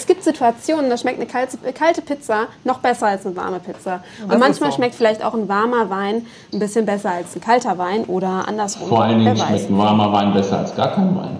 [0.00, 4.02] es gibt Situationen, da schmeckt eine kalte, kalte Pizza noch besser als eine warme Pizza.
[4.26, 4.76] Und manchmal so.
[4.76, 8.88] schmeckt vielleicht auch ein warmer Wein ein bisschen besser als ein kalter Wein oder andersrum.
[8.88, 11.36] Vor allen Dingen schmeckt ein warmer Wein besser als gar kein Wein.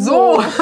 [0.00, 0.42] So.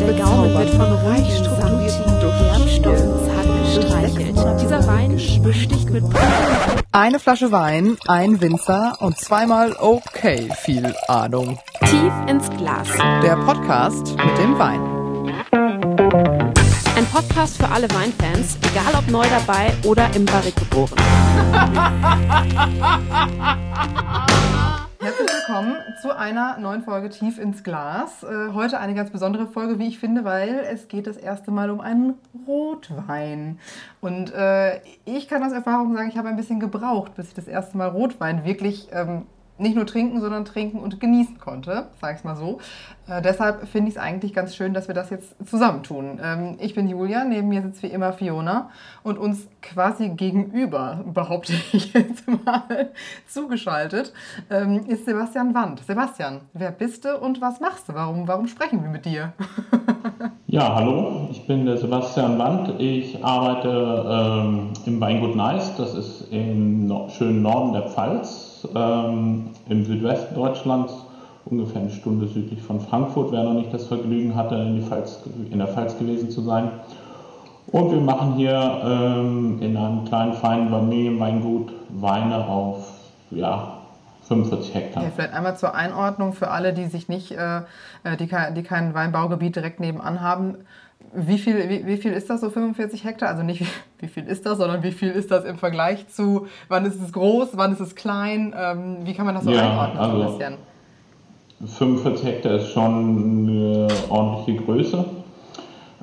[0.00, 3.18] Der Gaumen wird von reich strukturierten Duftstoffen
[3.64, 4.36] gestreichelt.
[4.60, 6.04] Dieser Wein besticht mit
[6.92, 11.58] Eine Flasche Wein, ein Winzer und zweimal okay viel Ahnung.
[11.80, 12.88] Tief ins Glas.
[13.22, 14.97] Der Podcast mit dem Wein.
[17.12, 20.92] Podcast für alle Weinfans, egal ob neu dabei oder im Barrik geboren.
[25.00, 28.22] Herzlich willkommen zu einer neuen Folge Tief ins Glas.
[28.24, 31.70] Äh, heute eine ganz besondere Folge, wie ich finde, weil es geht das erste Mal
[31.70, 32.14] um einen
[32.46, 33.58] Rotwein.
[34.02, 37.48] Und äh, ich kann aus Erfahrung sagen, ich habe ein bisschen gebraucht, bis ich das
[37.48, 39.22] erste Mal Rotwein wirklich ähm,
[39.58, 42.58] nicht nur trinken, sondern trinken und genießen konnte, sage ich mal so.
[43.08, 46.20] Äh, deshalb finde ich es eigentlich ganz schön, dass wir das jetzt zusammentun.
[46.22, 48.70] Ähm, ich bin Julia, neben mir sitzt wie immer Fiona
[49.02, 52.92] und uns quasi gegenüber, behaupte ich jetzt mal,
[53.26, 54.12] zugeschaltet,
[54.50, 55.82] ähm, ist Sebastian Wand.
[55.86, 57.94] Sebastian, wer bist du und was machst du?
[57.94, 59.32] Warum, warum sprechen wir mit dir?
[60.46, 62.80] ja, hallo, ich bin der Sebastian Wand.
[62.80, 69.50] Ich arbeite ähm, im Weingut Nice, das ist im no schönen Norden der Pfalz ähm,
[69.68, 70.92] im Südwesten Deutschlands,
[71.44, 75.58] ungefähr eine Stunde südlich von Frankfurt, wer noch nicht das Vergnügen hatte, in, Pfalz, in
[75.58, 76.70] der Pfalz gewesen zu sein.
[77.70, 82.92] Und wir machen hier ähm, in einem kleinen, feinen Familienweingut Weine auf
[83.30, 83.77] ja,
[84.28, 85.02] 45 Hektar.
[85.02, 87.62] Ja, vielleicht einmal zur Einordnung für alle, die sich nicht, äh,
[88.04, 90.58] äh die, die kein Weinbaugebiet direkt nebenan haben.
[91.14, 93.30] Wie viel, wie, wie, viel ist das so 45 Hektar?
[93.30, 93.66] Also nicht wie,
[94.00, 97.12] wie, viel ist das, sondern wie viel ist das im Vergleich zu, wann ist es
[97.12, 98.54] groß, wann ist es klein?
[98.56, 99.98] Ähm, wie kann man das so ja, einordnen?
[99.98, 100.68] Also ein bisschen?
[101.66, 105.04] 45 Hektar ist schon eine ordentliche Größe.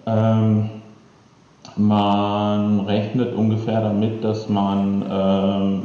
[0.05, 0.69] Ähm,
[1.77, 5.81] man rechnet ungefähr damit, dass man, ähm,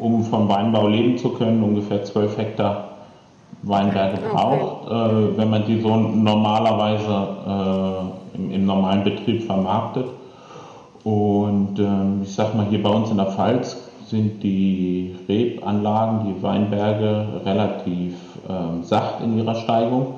[0.00, 2.90] um vom Weinbau leben zu können, ungefähr 12 Hektar
[3.62, 4.86] Weinberge braucht.
[4.86, 4.94] Okay.
[4.94, 10.06] Äh, wenn man die so normalerweise äh, im, im normalen Betrieb vermarktet.
[11.04, 16.42] Und ähm, ich sag mal, hier bei uns in der Pfalz sind die Rebanlagen, die
[16.42, 18.14] Weinberge relativ
[18.48, 20.14] ähm, sacht in ihrer Steigung,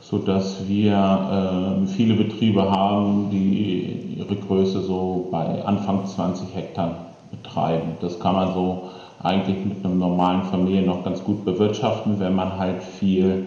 [0.00, 6.94] sodass wir ähm, viele Betriebe haben, die ihre Größe so bei Anfang 20 Hektar
[7.30, 7.96] betreiben.
[8.00, 8.90] Das kann man so
[9.22, 13.46] eigentlich mit einem normalen Familien noch ganz gut bewirtschaften, wenn man halt viel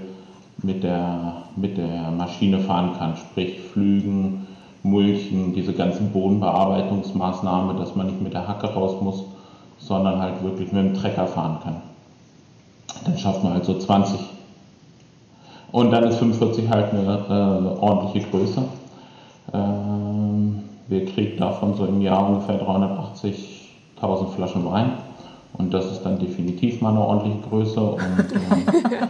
[0.63, 4.47] mit der, mit der Maschine fahren kann, sprich Flügen,
[4.83, 9.23] Mulchen, diese ganzen Bodenbearbeitungsmaßnahmen, dass man nicht mit der Hacke raus muss,
[9.79, 11.81] sondern halt wirklich mit dem Trecker fahren kann.
[13.03, 14.19] Dann schafft man halt so 20.
[15.71, 18.63] Und dann ist 45 halt eine äh, ordentliche Größe.
[19.53, 24.93] Ähm, wir kriegen davon so im Jahr ungefähr 380.000 Flaschen Wein.
[25.57, 27.79] Und das ist dann definitiv mal eine ordentliche Größe.
[27.79, 28.01] Und,
[28.33, 29.09] ähm,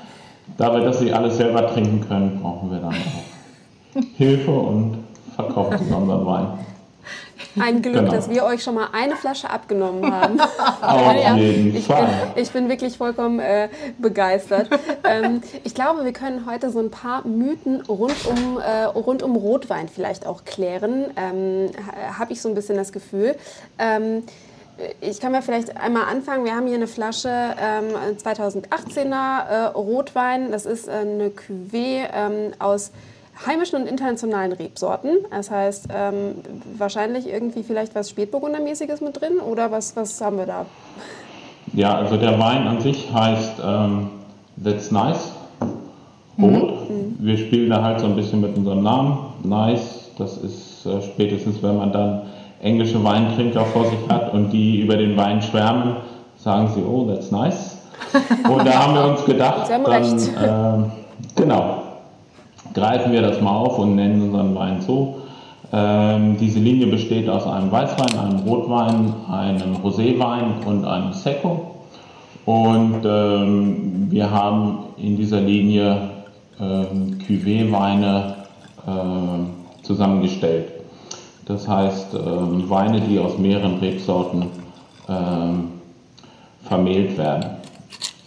[0.57, 5.03] Dabei, dass sie alles selber trinken können, brauchen wir dann auch Hilfe und
[5.35, 6.47] verkaufen sie unseren Wein.
[7.59, 8.11] Ein Glück, genau.
[8.11, 10.39] dass wir euch schon mal eine Flasche abgenommen haben.
[10.81, 12.07] Auf ja, jeden ich, Fall.
[12.33, 14.69] Bin, ich bin wirklich vollkommen äh, begeistert.
[15.03, 19.35] ähm, ich glaube, wir können heute so ein paar Mythen rund um, äh, rund um
[19.35, 21.05] Rotwein vielleicht auch klären.
[21.15, 21.69] Ähm,
[22.17, 23.35] Habe ich so ein bisschen das Gefühl.
[23.79, 24.23] Ähm,
[25.01, 26.45] ich kann mal vielleicht einmal anfangen.
[26.45, 27.85] Wir haben hier eine Flasche ähm,
[28.17, 30.51] 2018er äh, Rotwein.
[30.51, 32.91] Das ist äh, eine Cuvée ähm, aus
[33.45, 35.17] heimischen und internationalen Rebsorten.
[35.31, 36.35] Das heißt, ähm,
[36.77, 40.65] wahrscheinlich irgendwie vielleicht was Spätburgundermäßiges mit drin oder was, was haben wir da?
[41.73, 44.09] Ja, also der Wein an sich heißt ähm,
[44.63, 45.31] That's Nice,
[46.39, 46.89] Rot.
[46.89, 47.17] Mhm.
[47.19, 49.17] Wir spielen da halt so ein bisschen mit unserem Namen.
[49.43, 52.21] Nice, das ist äh, spätestens, wenn man dann
[52.61, 55.97] englische Weintrinker vor sich hat und die über den Wein schwärmen,
[56.37, 57.77] sagen sie, oh, that's nice.
[58.49, 60.89] Und da haben wir uns gedacht, dann, äh,
[61.35, 61.83] genau,
[62.73, 65.21] greifen wir das mal auf und nennen unseren Wein so.
[65.71, 71.75] Ähm, diese Linie besteht aus einem Weißwein, einem Rotwein, einem Roséwein und einem Secco.
[72.45, 76.09] Und ähm, wir haben in dieser Linie
[76.59, 78.35] ähm, Cuvée-Weine
[78.85, 80.74] äh, zusammengestellt.
[81.45, 84.47] Das heißt, ähm, Weine, die aus mehreren Rebsorten
[85.07, 85.69] ähm,
[86.63, 87.57] vermehlt werden.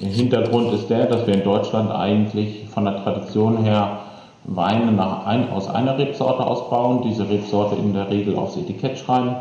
[0.01, 3.99] Der Hintergrund ist der, dass wir in Deutschland eigentlich von der Tradition her
[4.45, 9.35] Weine ein, aus einer Rebsorte ausbauen, diese Rebsorte in der Regel aufs Etikett schreiben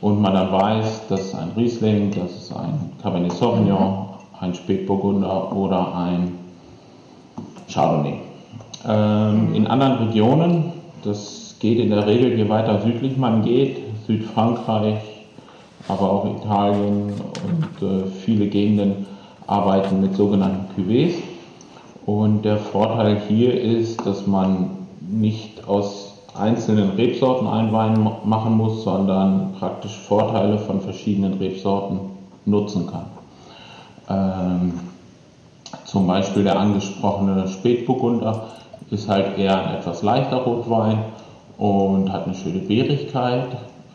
[0.00, 4.08] und man dann weiß, das ist ein Riesling, das ist ein Cabernet Sauvignon,
[4.40, 6.38] ein Spätburgunder oder ein
[7.72, 8.20] Chardonnay.
[8.86, 10.72] Ähm, in anderen Regionen,
[11.04, 14.98] das geht in der Regel, je weiter südlich man geht, Südfrankreich,
[15.88, 19.06] aber auch Italien und äh, viele Gegenden
[19.46, 21.14] arbeiten mit sogenannten Cuvées.
[22.06, 24.70] Und der Vorteil hier ist, dass man
[25.00, 32.00] nicht aus einzelnen Rebsorten einen Wein machen muss, sondern praktisch Vorteile von verschiedenen Rebsorten
[32.46, 33.06] nutzen kann.
[34.08, 34.72] Ähm,
[35.84, 38.46] zum Beispiel der angesprochene Spätburgunder
[38.90, 40.98] ist halt eher ein etwas leichter Rotwein
[41.60, 43.48] und hat eine schöne Beerigkeit.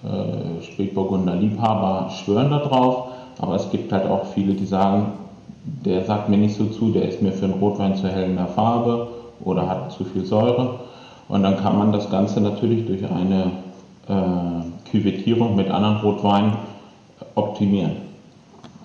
[0.03, 3.07] Äh, Spätburgunder Liebhaber schwören da drauf,
[3.39, 5.13] aber es gibt halt auch viele, die sagen,
[5.83, 8.35] der sagt mir nicht so zu, der ist mir für einen Rotwein zu hell in
[8.35, 9.07] der Farbe
[9.43, 10.79] oder hat zu viel Säure.
[11.27, 13.51] Und dann kann man das Ganze natürlich durch eine
[14.07, 16.53] äh, Küvettierung mit anderen Rotweinen
[17.33, 17.93] optimieren.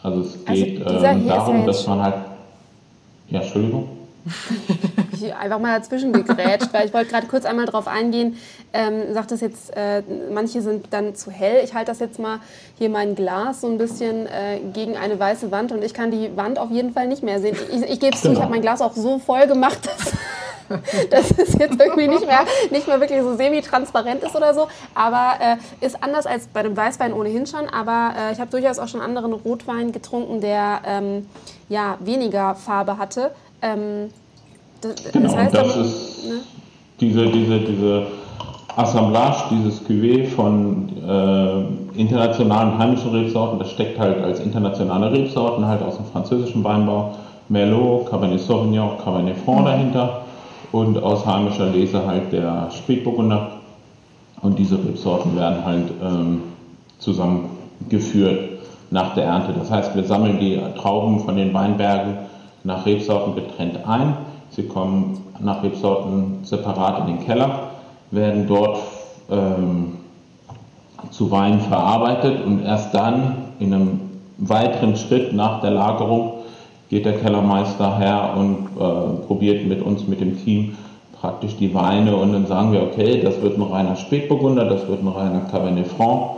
[0.03, 2.15] Also es also geht also äh, darum, dass man halt.
[3.29, 4.00] Ja, Entschuldigung.
[5.13, 8.37] Ich einfach mal dazwischen gegrätscht, weil ich wollte gerade kurz einmal darauf eingehen.
[8.73, 11.63] Ähm, sagt das jetzt, äh, manche sind dann zu hell.
[11.65, 12.41] Ich halte das jetzt mal
[12.79, 16.37] hier mein Glas so ein bisschen äh, gegen eine weiße Wand und ich kann die
[16.37, 17.57] Wand auf jeden Fall nicht mehr sehen.
[17.71, 18.35] Ich, ich gebe es genau.
[18.35, 20.13] zu, ich habe mein Glas auch so voll gemacht, dass
[21.11, 24.69] dass es jetzt irgendwie nicht mehr, nicht mehr wirklich so semi-transparent ist oder so.
[24.95, 27.69] Aber äh, ist anders als bei dem Weißwein ohnehin schon.
[27.69, 31.29] Aber äh, ich habe durchaus auch schon anderen Rotwein getrunken, der ähm,
[31.69, 33.33] ja, weniger Farbe hatte.
[33.63, 34.13] Ähm,
[34.81, 36.41] das, genau, das, heißt, das ist ne?
[37.01, 38.07] diese, diese, diese
[38.77, 45.83] Assemblage, dieses Cuvée von äh, internationalen heimischen Rebsorten, das steckt halt als internationale Rebsorten halt
[45.83, 47.15] aus dem französischen Weinbau.
[47.49, 49.65] Merlot, Cabernet Sauvignon, Cabernet Franc mhm.
[49.65, 50.21] dahinter
[50.71, 53.53] und aus heimischer Lese halt der Spätburgunder.
[54.41, 56.43] Und diese Rebsorten werden halt ähm,
[56.99, 58.61] zusammengeführt
[58.91, 59.53] nach der Ernte.
[59.59, 62.19] Das heißt, wir sammeln die Trauben von den Weinbergen
[62.63, 64.17] nach Rebsorten getrennt ein.
[64.51, 67.71] Sie kommen nach Rebsorten separat in den Keller,
[68.11, 68.81] werden dort
[69.31, 69.99] ähm,
[71.11, 74.01] zu Wein verarbeitet und erst dann in einem
[74.39, 76.33] weiteren Schritt nach der Lagerung
[76.89, 80.77] geht der Kellermeister her und äh, probiert mit uns, mit dem Team,
[81.21, 85.03] praktisch die Weine und dann sagen wir, okay, das wird ein reiner Spätburgunder, das wird
[85.03, 86.31] ein reiner Cabernet Franc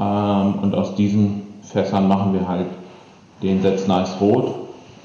[0.00, 2.68] ähm, und aus diesen Fässern machen wir halt
[3.42, 4.54] den Setz Nice Rot,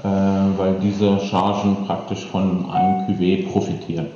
[0.03, 4.07] weil diese Chargen praktisch von einem Cuvée profitieren.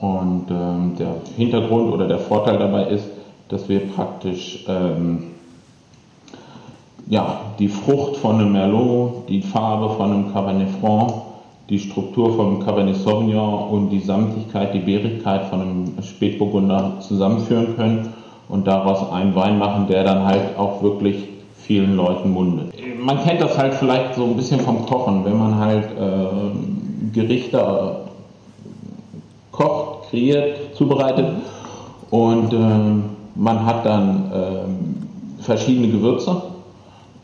[0.00, 3.08] Und ähm, der Hintergrund oder der Vorteil dabei ist,
[3.48, 5.28] dass wir praktisch ähm,
[7.08, 11.12] ja, die Frucht von einem Merlot, die Farbe von einem Cabernet Franc,
[11.70, 17.76] die Struktur von einem Cabernet Sauvignon und die Samtigkeit, die Beerigkeit von einem Spätburgunder zusammenführen
[17.76, 18.12] können
[18.48, 21.28] und daraus einen Wein machen, der dann halt auch wirklich
[21.66, 22.74] vielen Leuten mundet.
[22.98, 27.58] Man kennt das halt vielleicht so ein bisschen vom Kochen, wenn man halt äh, Gerichte
[27.58, 28.06] äh,
[29.50, 31.26] kocht, kreiert, zubereitet
[32.10, 32.58] und äh,
[33.34, 36.42] man hat dann äh, verschiedene Gewürze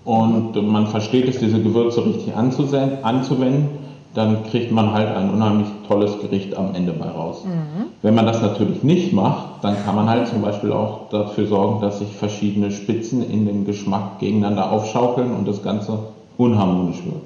[0.04, 3.68] und man versteht es, diese Gewürze richtig anzuwenden,
[4.14, 7.44] dann kriegt man halt ein unheimlich tolles Gericht am Ende bei raus.
[7.44, 7.86] Mhm.
[8.02, 11.80] Wenn man das natürlich nicht macht, dann kann man halt zum Beispiel auch dafür sorgen,
[11.80, 15.98] dass sich verschiedene Spitzen in den Geschmack gegeneinander aufschaukeln und das Ganze
[16.36, 17.22] unharmonisch wird.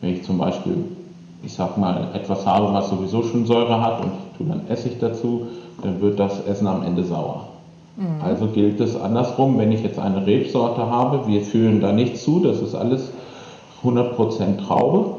[0.00, 0.76] Wenn ich zum Beispiel,
[1.42, 4.98] ich sag mal, etwas habe, was sowieso schon Säure hat und ich tue dann Essig
[5.00, 5.48] dazu,
[5.82, 7.48] dann wird das Essen am Ende sauer.
[7.96, 8.22] Mhm.
[8.22, 12.40] Also gilt es andersrum, wenn ich jetzt eine Rebsorte habe, wir fühlen da nichts zu,
[12.40, 13.10] das ist alles
[13.82, 15.15] 100% Traube.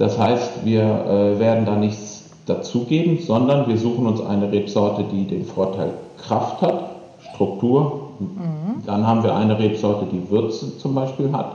[0.00, 5.26] Das heißt, wir äh, werden da nichts dazugeben, sondern wir suchen uns eine Rebsorte, die
[5.26, 6.92] den Vorteil Kraft hat,
[7.34, 8.08] Struktur.
[8.18, 8.82] Mhm.
[8.86, 11.54] Dann haben wir eine Rebsorte, die Würze zum Beispiel hat,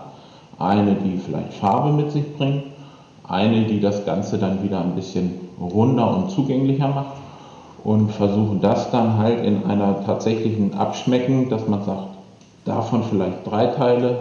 [0.59, 2.65] eine, die vielleicht Farbe mit sich bringt,
[3.27, 7.15] eine, die das Ganze dann wieder ein bisschen runder und zugänglicher macht
[7.83, 12.09] und versuchen das dann halt in einer tatsächlichen Abschmecken, dass man sagt,
[12.63, 14.17] davon vielleicht drei Teile,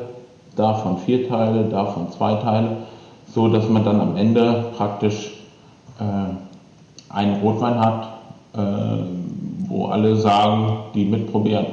[0.57, 2.79] davon vier Teile, davon zwei Teile,
[3.35, 5.33] so dass man dann am Ende praktisch
[5.99, 8.09] äh, einen Rotwein hat,
[8.55, 8.59] äh,
[9.69, 11.67] wo alle sagen, die mitprobieren,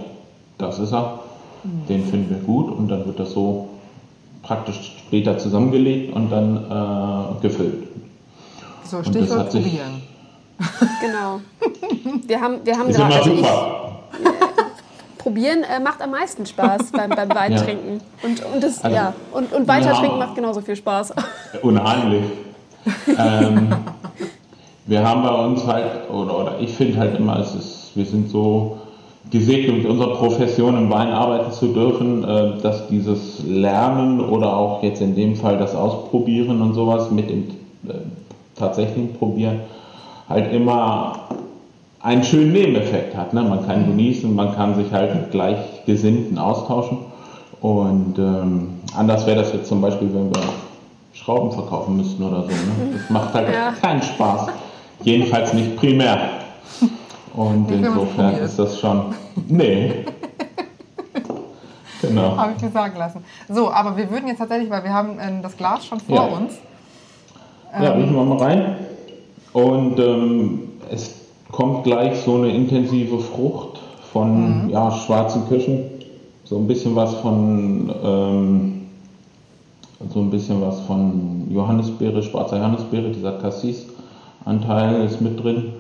[0.58, 1.20] das ist er,
[1.64, 1.86] mhm.
[1.88, 3.70] den finden wir gut und dann wird das so
[4.42, 7.88] praktisch später zusammengelegt und dann äh, gefüllt.
[8.84, 10.02] So, Stichwort probieren.
[11.02, 11.40] Genau.
[12.28, 13.16] Wir haben, wir haben gerade.
[13.16, 13.46] Also ich,
[15.22, 18.02] probieren äh, macht am meisten Spaß beim, beim Weintrinken.
[18.02, 18.28] Ja.
[18.28, 19.14] Und, und, das, also, ja.
[19.32, 21.14] und, und weiter trinken macht genauso viel Spaß.
[21.62, 22.24] Unheimlich.
[23.18, 23.68] ähm,
[24.86, 28.30] wir haben bei uns halt, oder, oder ich finde halt immer, es ist, wir sind
[28.30, 28.80] so
[29.30, 34.82] gesegnet mit unserer Profession im Wein arbeiten zu dürfen, äh, dass dieses Lernen oder auch
[34.82, 37.50] jetzt in dem Fall das Ausprobieren und sowas mit dem
[37.88, 37.94] äh,
[38.58, 39.62] tatsächlichen Probieren
[40.28, 41.14] halt immer
[42.04, 43.34] einen schönen Nebeneffekt hat.
[43.34, 43.42] Ne?
[43.44, 47.00] Man kann genießen, man kann sich halt mit Gleichgesinnten austauschen.
[47.62, 50.42] Und ähm, anders wäre das jetzt zum Beispiel, wenn wir
[51.14, 52.50] Schrauben verkaufen müssten oder so.
[52.50, 52.98] Ne?
[52.98, 53.72] Das macht halt ja.
[53.80, 54.48] keinen Spaß.
[55.04, 56.18] Jedenfalls nicht primär.
[57.34, 59.16] Und insofern ist das schon.
[59.48, 60.06] Nee.
[62.02, 62.36] genau.
[62.38, 63.24] Habe ich dir sagen lassen.
[63.48, 66.24] So, aber wir würden jetzt tatsächlich, weil wir haben äh, das Glas schon vor ja.
[66.24, 66.54] uns.
[67.74, 68.76] Ja, riechen wir mal rein.
[69.54, 71.21] Und ähm, es
[71.52, 73.80] kommt gleich so eine intensive Frucht
[74.12, 74.70] von mhm.
[74.70, 75.84] ja, schwarzen Kirschen.
[76.44, 78.82] So ein bisschen was von ähm,
[80.10, 85.74] so ein bisschen was von Johannisbeere, schwarzer Johannisbeere, dieser Cassis-Anteil ist mit drin.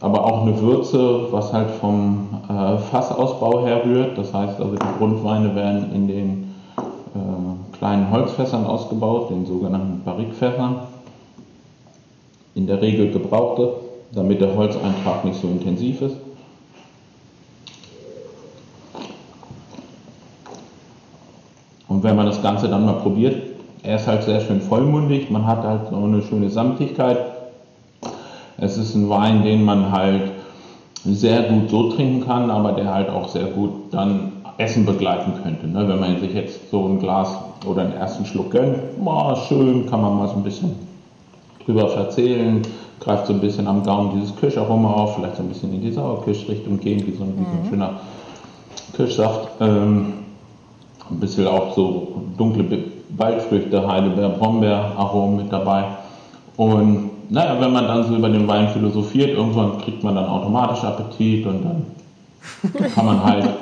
[0.00, 4.18] Aber auch eine Würze, was halt vom äh, Fassausbau her rührt.
[4.18, 6.54] Das heißt also, die Grundweine werden in den
[7.14, 10.80] äh, kleinen Holzfässern ausgebaut, den sogenannten Barrikfässern.
[12.54, 13.72] In der Regel gebrauchte,
[14.14, 16.16] damit der Holzeintrag nicht so intensiv ist.
[21.88, 23.36] Und wenn man das Ganze dann mal probiert,
[23.82, 27.18] er ist halt sehr schön vollmundig, man hat halt so eine schöne Samtigkeit.
[28.56, 30.30] Es ist ein Wein, den man halt
[31.04, 35.66] sehr gut so trinken kann, aber der halt auch sehr gut dann Essen begleiten könnte.
[35.66, 35.88] Ne?
[35.88, 37.28] Wenn man sich jetzt so ein Glas
[37.66, 40.76] oder einen ersten Schluck gönnt, boah, schön, kann man mal so ein bisschen
[41.64, 42.62] drüber verzählen,
[43.02, 45.92] greift so ein bisschen am Gaumen dieses Kirscharoma auf, vielleicht so ein bisschen in die
[45.92, 47.68] Sauerkirschrichtung gehen, wie so, ein, wie so ein mhm.
[47.68, 47.90] schöner
[48.94, 49.48] Kirschsaft.
[49.60, 50.12] Ähm,
[51.10, 52.64] ein bisschen auch so dunkle
[53.10, 55.84] Waldfrüchte, Heidelbeer, Brombeer-Aromen mit dabei.
[56.56, 60.84] Und naja, wenn man dann so über den Wein philosophiert, irgendwann kriegt man dann automatisch
[60.84, 63.52] Appetit und dann kann man halt ein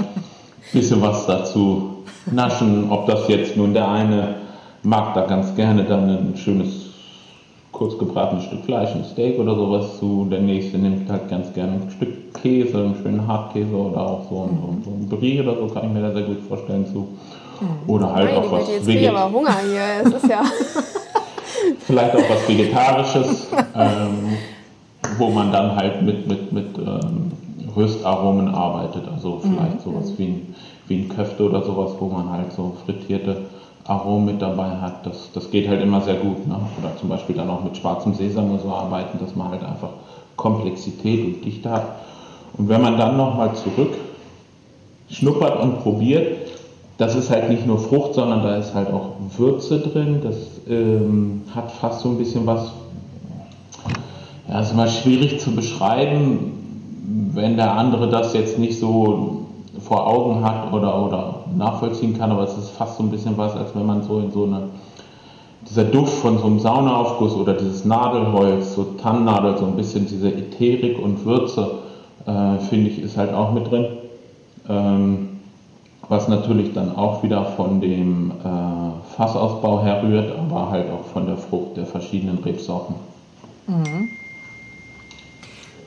[0.72, 2.90] bisschen was dazu naschen.
[2.90, 4.34] Ob das jetzt nun der eine
[4.82, 6.89] mag da ganz gerne dann ein schönes
[7.80, 10.26] kurz gebratenes Stück Fleisch, ein Steak oder sowas zu.
[10.30, 14.42] Der nächste nimmt halt ganz gerne ein Stück Käse, einen schönen Hartkäse oder auch so
[14.42, 17.08] ein, so ein Brie oder so, kann ich mir da sehr gut vorstellen zu.
[17.58, 17.90] Mhm.
[17.90, 19.80] Oder halt Nein, auch was jetzt Veget aber Hunger hier.
[20.04, 20.42] Es ist ja
[21.86, 24.36] Vielleicht auch was Vegetarisches, ähm,
[25.16, 27.32] wo man dann halt mit, mit, mit ähm,
[27.74, 29.04] Röstaromen arbeitet.
[29.10, 29.92] Also vielleicht mhm.
[29.92, 30.54] sowas wie ein,
[30.86, 33.38] wie ein Köfte oder sowas, wo man halt so frittierte
[33.90, 35.04] Aromen mit dabei hat.
[35.04, 36.46] Das, das geht halt immer sehr gut.
[36.46, 36.56] Ne?
[36.78, 39.90] Oder zum Beispiel dann auch mit schwarzem Sesam oder so arbeiten, dass man halt einfach
[40.36, 41.86] Komplexität und Dichte hat.
[42.56, 43.94] Und wenn man dann nochmal zurück
[45.10, 46.38] schnuppert und probiert,
[46.98, 50.20] das ist halt nicht nur Frucht, sondern da ist halt auch Würze drin.
[50.22, 50.36] Das
[50.68, 52.70] ähm, hat fast so ein bisschen was,
[54.48, 56.52] ja, ist immer schwierig zu beschreiben,
[57.32, 59.39] wenn der andere das jetzt nicht so
[59.90, 63.56] vor Augen hat oder, oder nachvollziehen kann, aber es ist fast so ein bisschen was,
[63.56, 64.68] als wenn man so in so eine,
[65.68, 70.28] dieser Duft von so einem Saunaaufguss oder dieses Nadelholz, so Tannennadel, so ein bisschen diese
[70.28, 71.78] Ätherik und Würze,
[72.24, 73.86] äh, finde ich, ist halt auch mit drin.
[74.68, 75.28] Ähm,
[76.08, 81.36] was natürlich dann auch wieder von dem äh, Fassausbau herrührt, aber halt auch von der
[81.36, 82.94] Frucht der verschiedenen Rebsorten.
[83.66, 84.08] Mhm.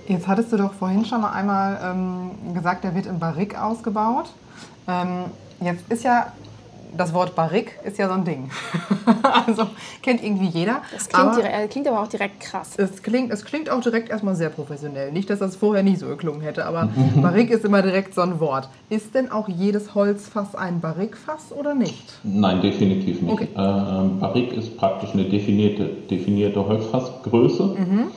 [0.07, 4.33] Jetzt hattest du doch vorhin schon mal einmal ähm, gesagt, der wird im Barrik ausgebaut.
[4.87, 5.25] Ähm,
[5.61, 6.33] jetzt ist ja
[6.95, 8.49] das Wort Barrik ist ja so ein Ding.
[9.47, 9.67] also
[10.01, 10.81] kennt irgendwie jeder.
[10.91, 12.73] Das klingt, aber, direkt, klingt aber auch direkt krass.
[12.77, 15.11] Es klingt, es klingt auch direkt erstmal sehr professionell.
[15.11, 18.39] Nicht, dass das vorher nie so geklungen hätte, aber Barrik ist immer direkt so ein
[18.39, 18.69] Wort.
[18.89, 22.19] Ist denn auch jedes Holzfass ein Barrikfass oder nicht?
[22.23, 23.33] Nein, definitiv nicht.
[23.33, 23.47] Okay.
[23.55, 27.63] Ähm, Barrik ist praktisch eine definierte, definierte Holzfassgröße.
[27.63, 28.11] Mhm.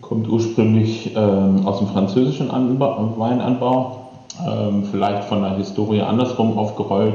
[0.00, 4.08] Kommt ursprünglich ähm, aus dem französischen Anbau, Weinanbau.
[4.46, 7.14] Ähm, vielleicht von der Historie andersrum aufgerollt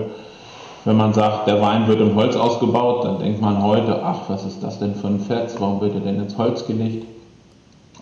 [0.84, 4.46] wenn man sagt, der Wein wird im Holz ausgebaut, dann denkt man heute, ach, was
[4.46, 7.06] ist das denn für ein Fetz, warum wird er denn ins Holz gelegt?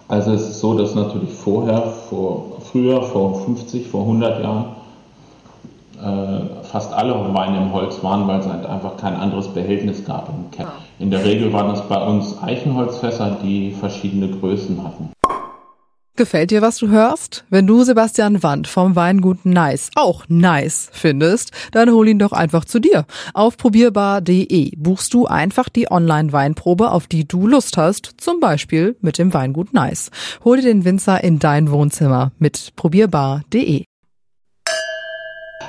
[0.07, 4.65] Also es ist so, dass natürlich vorher, vor, früher, vor 50, vor 100 Jahren,
[6.01, 10.29] äh, fast alle Weine im Holz waren, weil es halt einfach kein anderes Behältnis gab
[10.29, 10.71] im Keller.
[10.99, 15.11] In der Regel waren es bei uns Eichenholzfässer, die verschiedene Größen hatten.
[16.17, 17.45] Gefällt dir, was du hörst?
[17.49, 22.65] Wenn du Sebastian Wand vom Weingut Nice auch nice findest, dann hol ihn doch einfach
[22.65, 23.05] zu dir.
[23.33, 29.17] Auf probierbar.de buchst du einfach die Online-Weinprobe, auf die du Lust hast, zum Beispiel mit
[29.17, 30.11] dem Weingut Nice.
[30.43, 33.85] Hol dir den Winzer in dein Wohnzimmer mit probierbar.de.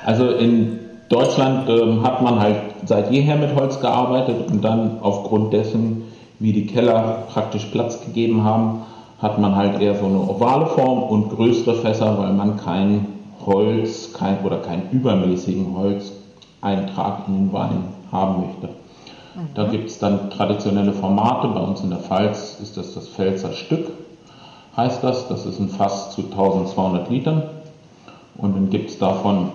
[0.04, 5.52] Also in Deutschland ähm, hat man halt seit jeher mit Holz gearbeitet und dann aufgrund
[5.52, 6.04] dessen,
[6.38, 8.82] wie die Keller praktisch Platz gegeben haben,
[9.20, 13.06] hat man halt eher so eine ovale Form und größere Fässer, weil man kein
[13.44, 18.68] Holz kein, oder keinen übermäßigen Holzeintrag in den Wein haben möchte.
[18.68, 19.48] Mhm.
[19.54, 21.48] Da gibt es dann traditionelle Formate.
[21.48, 23.90] Bei uns in der Pfalz ist das das Pfälzer Stück.
[24.76, 25.26] heißt das.
[25.26, 27.42] Das ist ein Fass zu 1200 Litern.
[28.36, 29.48] Und dann gibt es davon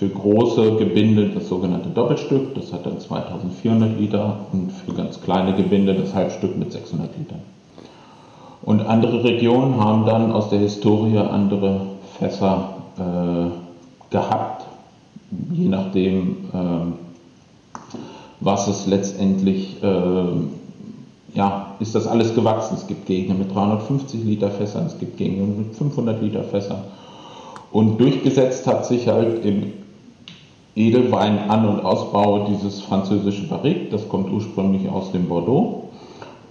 [0.00, 4.46] für große Gebinde das sogenannte Doppelstück, das hat dann 2400 Liter.
[4.50, 7.40] Und für ganz kleine Gebinde das Halbstück mit 600 Litern.
[8.62, 11.82] Und andere Regionen haben dann aus der Historie andere
[12.18, 14.64] Fässer äh, gehabt,
[15.52, 17.82] je nachdem, äh,
[18.40, 22.74] was es letztendlich, äh, ja, ist das alles gewachsen.
[22.74, 26.84] Es gibt Gegner mit 350 Liter Fässern, es gibt Gegner mit 500 Liter Fässern.
[27.70, 29.79] Und durchgesetzt hat sich halt im
[30.76, 35.90] Edelwein An- und Ausbau dieses französische Barrique, das kommt ursprünglich aus dem Bordeaux.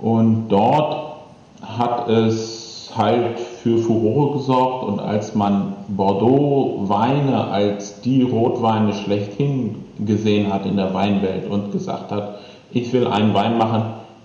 [0.01, 1.15] Und dort
[1.61, 10.51] hat es halt für Furore gesorgt und als man Bordeaux-Weine als die Rotweine schlechthin gesehen
[10.51, 12.39] hat in der Weinwelt und gesagt hat,
[12.71, 13.83] ich will einen Wein machen,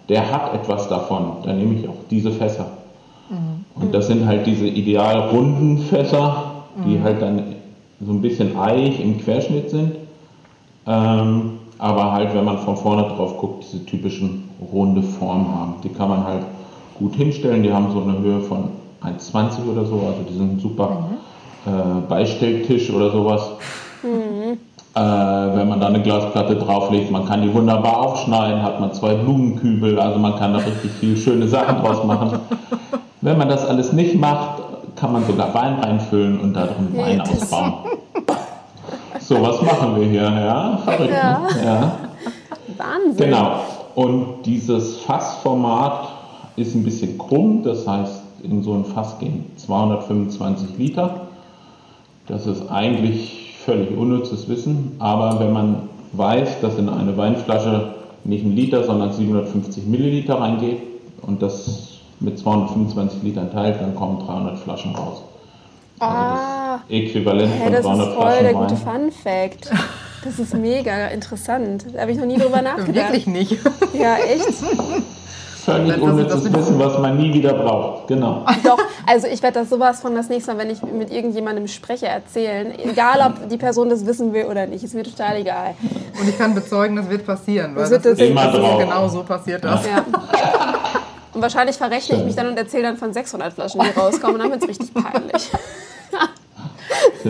[0.09, 2.67] der hat etwas davon, dann nehme ich auch diese Fässer.
[3.31, 3.65] Mhm.
[3.83, 7.03] Und das sind halt diese ideal runden Fässer, die mhm.
[7.03, 7.54] halt dann
[8.05, 9.93] so ein bisschen eich im Querschnitt sind.
[10.87, 15.75] Ähm, aber halt, wenn man von vorne drauf guckt, diese typischen runde Formen haben.
[15.83, 16.43] Die kann man halt
[16.99, 17.63] gut hinstellen.
[17.63, 18.69] Die haben so eine Höhe von
[19.03, 21.09] 1,20 oder so, also die sind super
[21.67, 21.73] mhm.
[21.73, 23.43] äh, Beistelltisch oder sowas.
[24.03, 24.59] Mhm.
[24.95, 29.15] Äh, wenn man da eine Glasplatte drauflegt, man kann die wunderbar aufschneiden, hat man zwei
[29.15, 32.39] Blumenkübel, also man kann da richtig viele schöne Sachen draus machen.
[33.21, 34.63] Wenn man das alles nicht macht,
[34.97, 37.75] kann man sogar Wein reinfüllen und da drin Wein ausbauen.
[39.21, 40.23] So, was machen wir hier?
[40.23, 41.11] Ja, verrückt.
[41.11, 41.39] Ja.
[41.39, 41.65] Ne?
[41.65, 41.93] ja.
[42.77, 43.27] Wahnsinn.
[43.27, 43.61] Genau.
[43.95, 46.09] Und dieses Fassformat
[46.57, 51.23] ist ein bisschen krumm, das heißt, in so ein Fass gehen 225 Liter.
[52.27, 58.45] Das ist eigentlich völlig unnützes Wissen, aber wenn man weiß, dass in eine Weinflasche nicht
[58.45, 60.83] ein Liter, sondern 750 Milliliter reingeht
[61.23, 65.23] und das mit 225 Litern teilt, dann kommen 300 Flaschen raus.
[66.01, 67.99] Ah, also äquivalent hey, von 300 Flaschen.
[67.99, 69.71] Das ist voll der gute Fun Fact.
[70.25, 71.85] Das ist mega interessant.
[71.93, 73.13] Da habe ich noch nie drüber nachgedacht.
[73.13, 73.59] Wirklich nicht.
[73.93, 74.55] Ja, echt?
[75.65, 78.09] Völlig unnützes Wissen, was man nie wieder braucht.
[78.09, 78.45] Genau.
[78.63, 82.07] Doch, also ich werde das sowas von das nächste Mal, wenn ich mit irgendjemandem spreche,
[82.07, 82.73] erzählen.
[82.79, 84.85] Egal, ob die Person das wissen will oder nicht.
[84.85, 85.75] Ist mir total egal.
[86.21, 87.75] Und ich kann bezeugen, das wird passieren.
[87.75, 88.79] Weil das, wird das, das immer drauf.
[88.79, 89.87] genau so passiert das.
[89.87, 90.05] Ja.
[91.35, 94.37] Und wahrscheinlich verrechne ich mich dann und erzähle dann von 600 Flaschen, die rauskommen.
[94.37, 95.51] Und dann wird es richtig peinlich.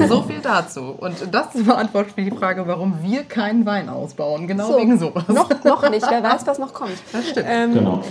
[0.08, 0.94] So viel dazu.
[0.98, 4.46] Und das beantwortet für die Frage, warum wir keinen Wein ausbauen.
[4.46, 5.28] Genau so, wegen sowas.
[5.28, 6.04] Noch, noch nicht.
[6.08, 6.98] Wer weiß, was noch kommt.
[7.12, 7.46] Das stimmt.
[7.48, 8.02] Ähm, genau.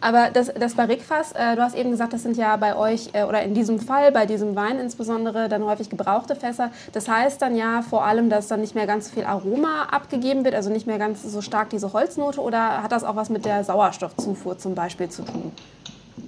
[0.00, 3.24] Aber das, das Barrikfass, äh, du hast eben gesagt, das sind ja bei euch, äh,
[3.24, 6.70] oder in diesem Fall, bei diesem Wein insbesondere, dann häufig gebrauchte Fässer.
[6.92, 10.54] Das heißt dann ja vor allem, dass dann nicht mehr ganz viel Aroma abgegeben wird,
[10.54, 13.62] also nicht mehr ganz so stark diese Holznote, oder hat das auch was mit der
[13.62, 15.52] Sauerstoffzufuhr zum Beispiel zu tun?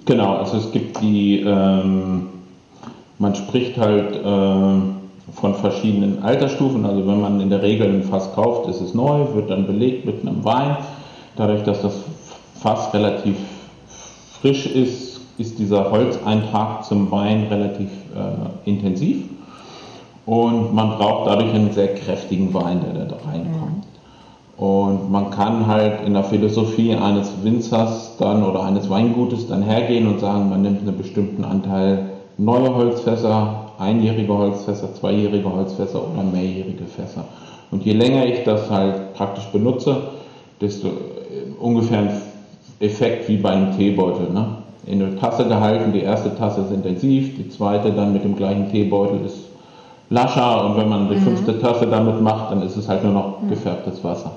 [0.05, 2.29] Genau, also es gibt die, ähm,
[3.17, 8.33] man spricht halt äh, von verschiedenen Altersstufen, also wenn man in der Regel ein Fass
[8.35, 10.77] kauft, ist es neu, wird dann belegt mit einem Wein.
[11.35, 11.95] Dadurch, dass das
[12.61, 13.35] Fass relativ
[14.43, 19.23] frisch ist, ist dieser Holzeintrag zum Wein relativ äh, intensiv
[20.25, 23.77] und man braucht dadurch einen sehr kräftigen Wein, der da reinkommt.
[23.77, 24.63] Mhm.
[24.65, 30.07] Und man kann halt in der Philosophie eines Winzers dann oder eines Weingutes dann hergehen
[30.07, 36.83] und sagen, man nimmt einen bestimmten Anteil neue Holzfässer, einjährige Holzfässer, zweijährige Holzfässer oder mehrjährige
[36.83, 37.23] Fässer.
[37.71, 39.95] Und je länger ich das halt praktisch benutze,
[40.59, 40.91] desto äh,
[41.59, 42.11] ungefähr ein
[42.83, 44.29] Effekt wie bei einem Teebeutel.
[44.31, 44.45] Ne?
[44.85, 48.69] In eine Tasse gehalten, die erste Tasse ist intensiv, die zweite dann mit dem gleichen
[48.69, 49.37] Teebeutel ist
[50.09, 51.21] lascher und wenn man die mhm.
[51.21, 53.49] fünfte Tasse damit macht, dann ist es halt nur noch mhm.
[53.49, 54.31] gefärbtes Wasser.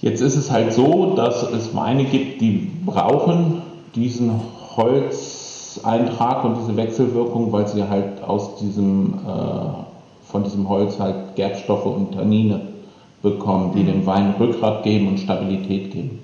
[0.00, 3.62] Jetzt ist es halt so, dass es Weine gibt, die brauchen
[3.96, 4.30] diesen
[4.76, 11.86] Holzeintrag und diese Wechselwirkung, weil sie halt aus diesem, äh, von diesem Holz halt Gerbstoffe
[11.86, 12.60] und Tannine
[13.22, 13.86] bekommen, die mhm.
[13.86, 16.20] dem Wein Rückgrat geben und Stabilität geben.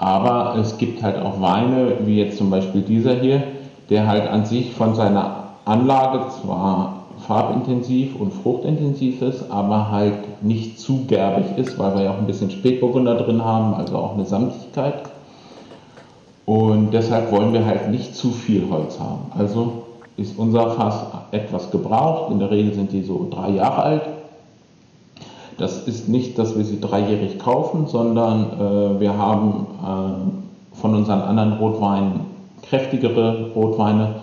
[0.00, 3.42] Aber es gibt halt auch Weine, wie jetzt zum Beispiel dieser hier,
[3.90, 10.80] der halt an sich von seiner Anlage zwar farbintensiv und fruchtintensiv ist, aber halt nicht
[10.80, 14.24] zu gerbig ist, weil wir ja auch ein bisschen Spätburgunder drin haben, also auch eine
[14.24, 15.02] Samtigkeit.
[16.46, 19.30] Und deshalb wollen wir halt nicht zu viel Holz haben.
[19.38, 19.82] Also
[20.16, 22.32] ist unser Fass etwas gebraucht.
[22.32, 24.02] In der Regel sind die so drei Jahre alt.
[25.60, 31.20] Das ist nicht, dass wir sie dreijährig kaufen, sondern äh, wir haben äh, von unseren
[31.20, 32.20] anderen Rotweinen
[32.62, 34.14] kräftigere Rotweine,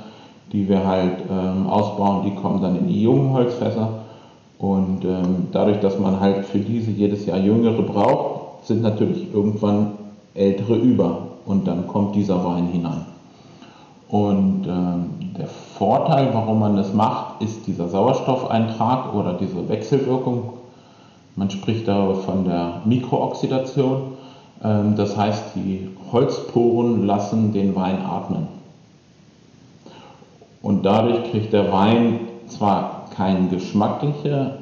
[0.51, 2.23] die wir halt ähm, ausbauen.
[2.25, 3.89] Die kommen dann in die jungen Holzfässer.
[4.57, 9.91] Und ähm, dadurch, dass man halt für diese jedes Jahr jüngere braucht, sind natürlich irgendwann
[10.33, 11.19] ältere über.
[11.45, 13.05] Und dann kommt dieser Wein hinein.
[14.09, 20.56] Und ähm, der Vorteil, warum man das macht, ist dieser Sauerstoffeintrag oder diese Wechselwirkung.
[21.37, 24.13] Man spricht da von der Mikrooxidation.
[24.63, 28.47] Ähm, das heißt, die Holzporen lassen den Wein atmen.
[30.63, 34.57] Und dadurch kriegt der Wein zwar keine geschmackliche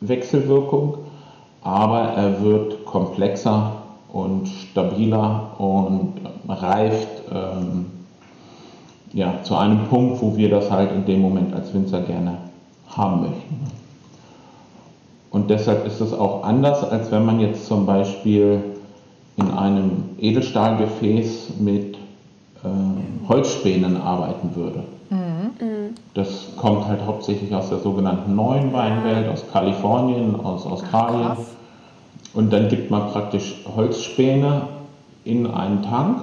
[0.00, 0.98] Wechselwirkung,
[1.62, 3.72] aber er wird komplexer
[4.10, 6.14] und stabiler und
[6.48, 7.86] reift ähm,
[9.12, 12.38] ja, zu einem Punkt, wo wir das halt in dem Moment als Winzer gerne
[12.88, 13.83] haben möchten.
[15.34, 18.62] Und deshalb ist es auch anders, als wenn man jetzt zum Beispiel
[19.36, 24.84] in einem Edelstahlgefäß mit äh, Holzspänen arbeiten würde.
[25.10, 25.94] Mhm.
[26.14, 31.32] Das kommt halt hauptsächlich aus der sogenannten neuen Weinwelt, aus Kalifornien, aus Australien.
[31.32, 31.38] Ach,
[32.34, 34.68] und dann gibt man praktisch Holzspäne
[35.24, 36.20] in einen Tank,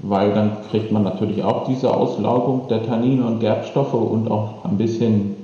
[0.00, 4.76] weil dann kriegt man natürlich auch diese Auslaugung der Tannine und Gerbstoffe und auch ein
[4.76, 5.36] bisschen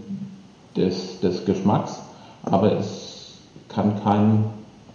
[0.77, 2.03] des, des Geschmacks,
[2.47, 3.35] aber es
[3.69, 4.45] kann kein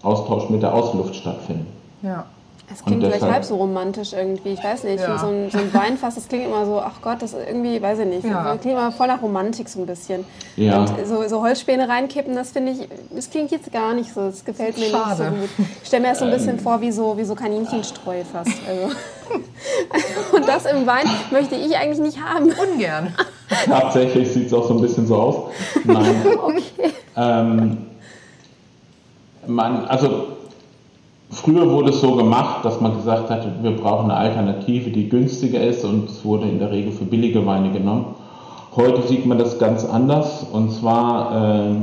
[0.01, 1.67] Austausch mit der Außenluft stattfinden.
[2.01, 2.25] Ja.
[2.73, 4.49] Es klingt vielleicht halb so romantisch irgendwie.
[4.49, 5.01] Ich weiß nicht.
[5.01, 5.17] Ja.
[5.17, 7.99] So, ein, so, ein, Weinfass, das klingt immer so, ach Gott, das ist irgendwie, weiß
[7.99, 8.23] ich nicht.
[8.23, 8.53] Ja.
[8.53, 10.23] Das klingt immer voll nach Romantik so ein bisschen.
[10.55, 10.79] Ja.
[10.79, 14.21] Und so, so Holzspäne reinkippen, das finde ich, das klingt jetzt gar nicht so.
[14.21, 15.31] Das gefällt mir Schade.
[15.31, 15.67] nicht so gut.
[15.81, 16.59] Ich stelle mir das so ein bisschen ähm.
[16.59, 18.51] vor wie so, wie so Kaninchenstreu fast.
[18.67, 18.95] Also.
[20.35, 22.45] Und das im Wein möchte ich eigentlich nicht haben.
[22.45, 23.13] Ungern.
[23.65, 25.35] Tatsächlich sieht es auch so ein bisschen so aus.
[25.83, 26.15] Nein.
[26.41, 26.93] okay.
[27.15, 27.77] Ähm,
[29.47, 30.31] man, also
[31.31, 35.63] Früher wurde es so gemacht, dass man gesagt hat, wir brauchen eine Alternative, die günstiger
[35.63, 38.15] ist und es wurde in der Regel für billige Weine genommen.
[38.75, 41.75] Heute sieht man das ganz anders und zwar äh,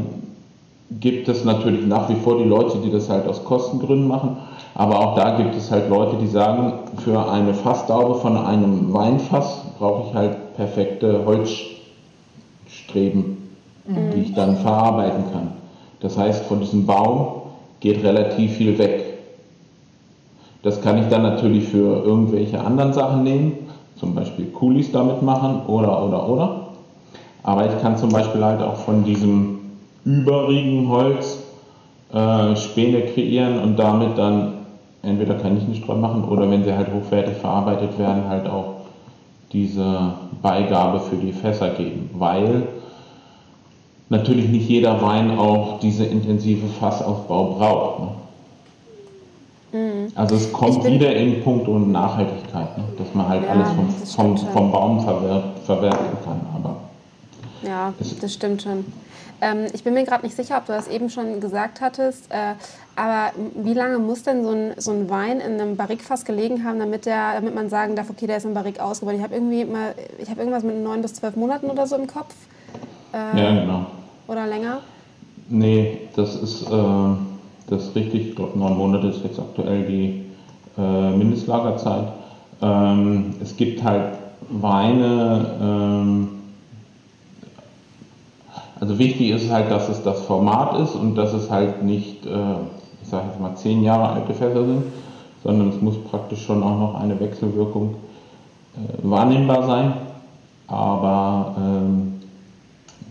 [1.00, 4.36] gibt es natürlich nach wie vor die Leute, die das halt aus Kostengründen machen,
[4.74, 9.62] aber auch da gibt es halt Leute, die sagen, für eine Fassdaube von einem Weinfass
[9.78, 13.37] brauche ich halt perfekte Holzstreben,
[13.88, 14.12] mhm.
[14.14, 15.52] die ich dann verarbeiten kann.
[16.00, 17.42] Das heißt, von diesem Baum
[17.80, 19.04] geht relativ viel weg.
[20.62, 23.52] Das kann ich dann natürlich für irgendwelche anderen Sachen nehmen,
[23.96, 26.60] zum Beispiel Kulis damit machen oder, oder, oder.
[27.42, 29.60] Aber ich kann zum Beispiel halt auch von diesem
[30.04, 31.38] übrigen Holz
[32.12, 34.54] äh, Späne kreieren und damit dann
[35.02, 38.74] entweder Kaninchenstreu machen oder wenn sie halt hochwertig verarbeitet werden, halt auch
[39.52, 42.64] diese Beigabe für die Fässer geben, weil
[44.08, 48.00] natürlich nicht jeder Wein auch diese intensive Fassaufbau braucht.
[48.00, 48.08] Ne?
[49.72, 50.12] Mhm.
[50.14, 52.84] Also es kommt wieder in Punkt und Nachhaltigkeit, ne?
[52.96, 56.40] dass man halt ja, alles vom, vom, vom Baum verwerten, verwerten kann.
[56.54, 56.76] Aber
[57.62, 58.86] ja, das stimmt schon.
[59.40, 62.54] Ähm, ich bin mir gerade nicht sicher, ob du das eben schon gesagt hattest, äh,
[62.96, 66.80] aber wie lange muss denn so ein, so ein Wein in einem Barrikfass gelegen haben,
[66.80, 69.14] damit, der, damit man sagen darf, okay, der ist im Barrik ausgebaut?
[69.16, 72.08] Ich habe irgendwie mal, ich habe irgendwas mit neun bis zwölf Monaten oder so im
[72.08, 72.34] Kopf.
[73.12, 73.86] Äh, ja, genau.
[74.28, 74.78] Oder länger?
[75.48, 76.70] Nee, das ist...
[76.70, 77.28] Äh
[77.68, 80.24] das ist richtig, ich glaube neun Monate ist jetzt aktuell die
[80.78, 82.08] äh, Mindestlagerzeit.
[82.62, 84.14] Ähm, es gibt halt
[84.48, 86.28] Weine, ähm,
[88.80, 92.54] also wichtig ist halt, dass es das Format ist und dass es halt nicht, äh,
[93.02, 94.84] ich sage jetzt mal, zehn Jahre alte Fässer sind,
[95.44, 97.96] sondern es muss praktisch schon auch noch eine Wechselwirkung
[98.76, 99.92] äh, wahrnehmbar sein.
[100.68, 102.20] Aber ähm,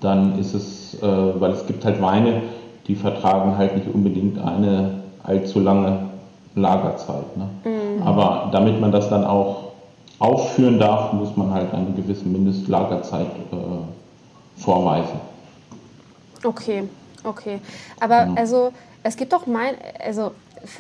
[0.02, 2.42] dann ist es, äh, weil es gibt halt Weine,
[2.88, 6.10] die vertragen halt nicht unbedingt eine allzu lange
[6.56, 7.38] Lagerzeit.
[7.38, 7.50] Ne?
[7.64, 8.04] Mhm.
[8.04, 9.68] Aber damit man das dann auch
[10.20, 15.20] aufführen darf, muss man halt eine gewisse Mindestlagerzeit äh, vorweisen.
[16.44, 16.84] Okay,
[17.24, 17.60] okay.
[18.00, 18.34] Aber ja.
[18.36, 18.72] also
[19.04, 20.32] es gibt doch mein, also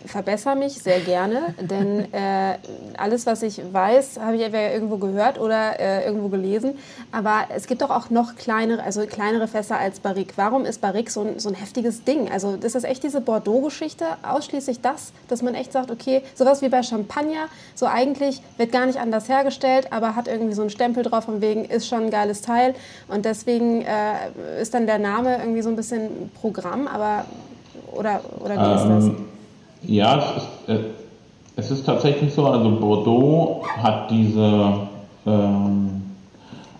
[0.05, 2.57] verbessere mich sehr gerne, denn äh,
[2.97, 6.77] alles, was ich weiß, habe ich entweder irgendwo gehört oder äh, irgendwo gelesen.
[7.11, 10.33] Aber es gibt doch auch noch kleinere, also kleinere Fässer als Barrique.
[10.35, 12.31] Warum ist Barrique so ein, so ein heftiges Ding?
[12.31, 16.69] Also ist das echt diese Bordeaux-Geschichte, ausschließlich das, dass man echt sagt, okay, sowas wie
[16.69, 21.03] bei Champagner, so eigentlich wird gar nicht anders hergestellt, aber hat irgendwie so einen Stempel
[21.03, 22.75] drauf von wegen, ist schon ein geiles Teil.
[23.07, 27.25] Und deswegen äh, ist dann der Name irgendwie so ein bisschen Programm, aber
[27.91, 29.36] oder, oder wie ähm, ist das?
[29.83, 30.79] Ja, es ist, äh,
[31.55, 32.45] es ist tatsächlich so.
[32.47, 34.87] Also Bordeaux hat diese
[35.25, 36.03] ähm,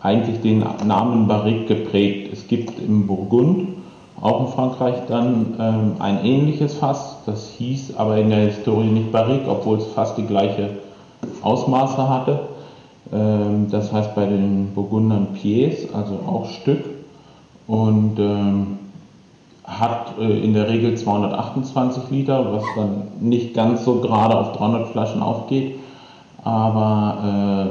[0.01, 2.31] eigentlich den Namen Barrique geprägt.
[2.31, 3.69] Es gibt im Burgund,
[4.19, 7.17] auch in Frankreich, dann ähm, ein ähnliches Fass.
[7.25, 10.69] Das hieß aber in der Historie nicht Barrique, obwohl es fast die gleiche
[11.41, 12.39] Ausmaße hatte.
[13.12, 16.86] Ähm, das heißt bei den Burgundern Pièce, also auch Stück.
[17.67, 18.77] Und ähm,
[19.67, 24.88] hat äh, in der Regel 228 Liter, was dann nicht ganz so gerade auf 300
[24.88, 25.80] Flaschen aufgeht.
[26.43, 27.67] Aber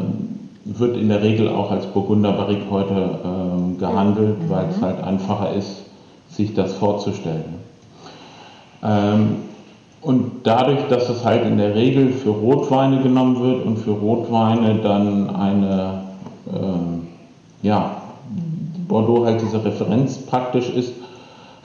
[0.66, 4.50] wird in der Regel auch als Burgunder Barrique heute ähm, gehandelt, mhm.
[4.50, 5.84] weil es halt einfacher ist,
[6.28, 7.54] sich das vorzustellen.
[8.82, 9.36] Ähm,
[10.02, 14.76] und dadurch, dass es halt in der Regel für Rotweine genommen wird und für Rotweine
[14.82, 16.02] dann eine,
[16.52, 18.02] äh, ja,
[18.88, 20.92] Bordeaux halt diese Referenz praktisch ist,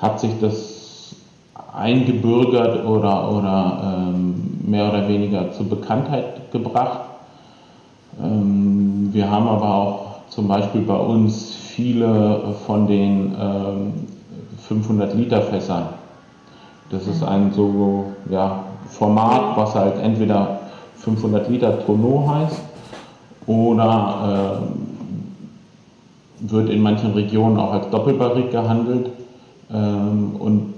[0.01, 1.15] hat sich das
[1.73, 7.01] eingebürgert oder, oder ähm, mehr oder weniger zur Bekanntheit gebracht.
[8.21, 13.93] Ähm, wir haben aber auch zum Beispiel bei uns viele von den ähm,
[14.67, 15.89] 500 Liter Fässern.
[16.89, 20.59] Das ist ein so ja, Format, was halt entweder
[20.97, 22.61] 500 Liter Tonneau heißt
[23.47, 24.61] oder
[26.41, 29.09] äh, wird in manchen Regionen auch als Doppelbarrik gehandelt.
[29.73, 30.73] Ähm, und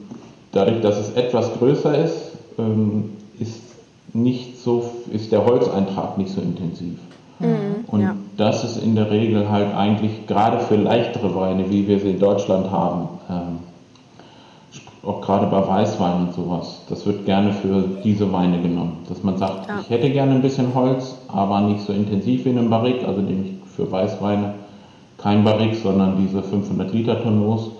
[0.51, 3.61] dadurch, dass es etwas größer ist, ähm, ist,
[4.13, 6.99] nicht so, ist der Holzeintrag nicht so intensiv.
[7.39, 8.15] Mhm, und ja.
[8.37, 12.19] das ist in der Regel halt eigentlich gerade für leichtere Weine, wie wir sie in
[12.19, 13.59] Deutschland haben, ähm,
[15.03, 18.99] auch gerade bei Weißwein und sowas, das wird gerne für diese Weine genommen.
[19.09, 19.79] Dass man sagt, ja.
[19.81, 23.19] ich hätte gerne ein bisschen Holz, aber nicht so intensiv wie in einem Barrique, also
[23.19, 24.53] nämlich für Weißweine
[25.17, 27.71] kein Barrique, sondern diese 500 Liter Tonneaus.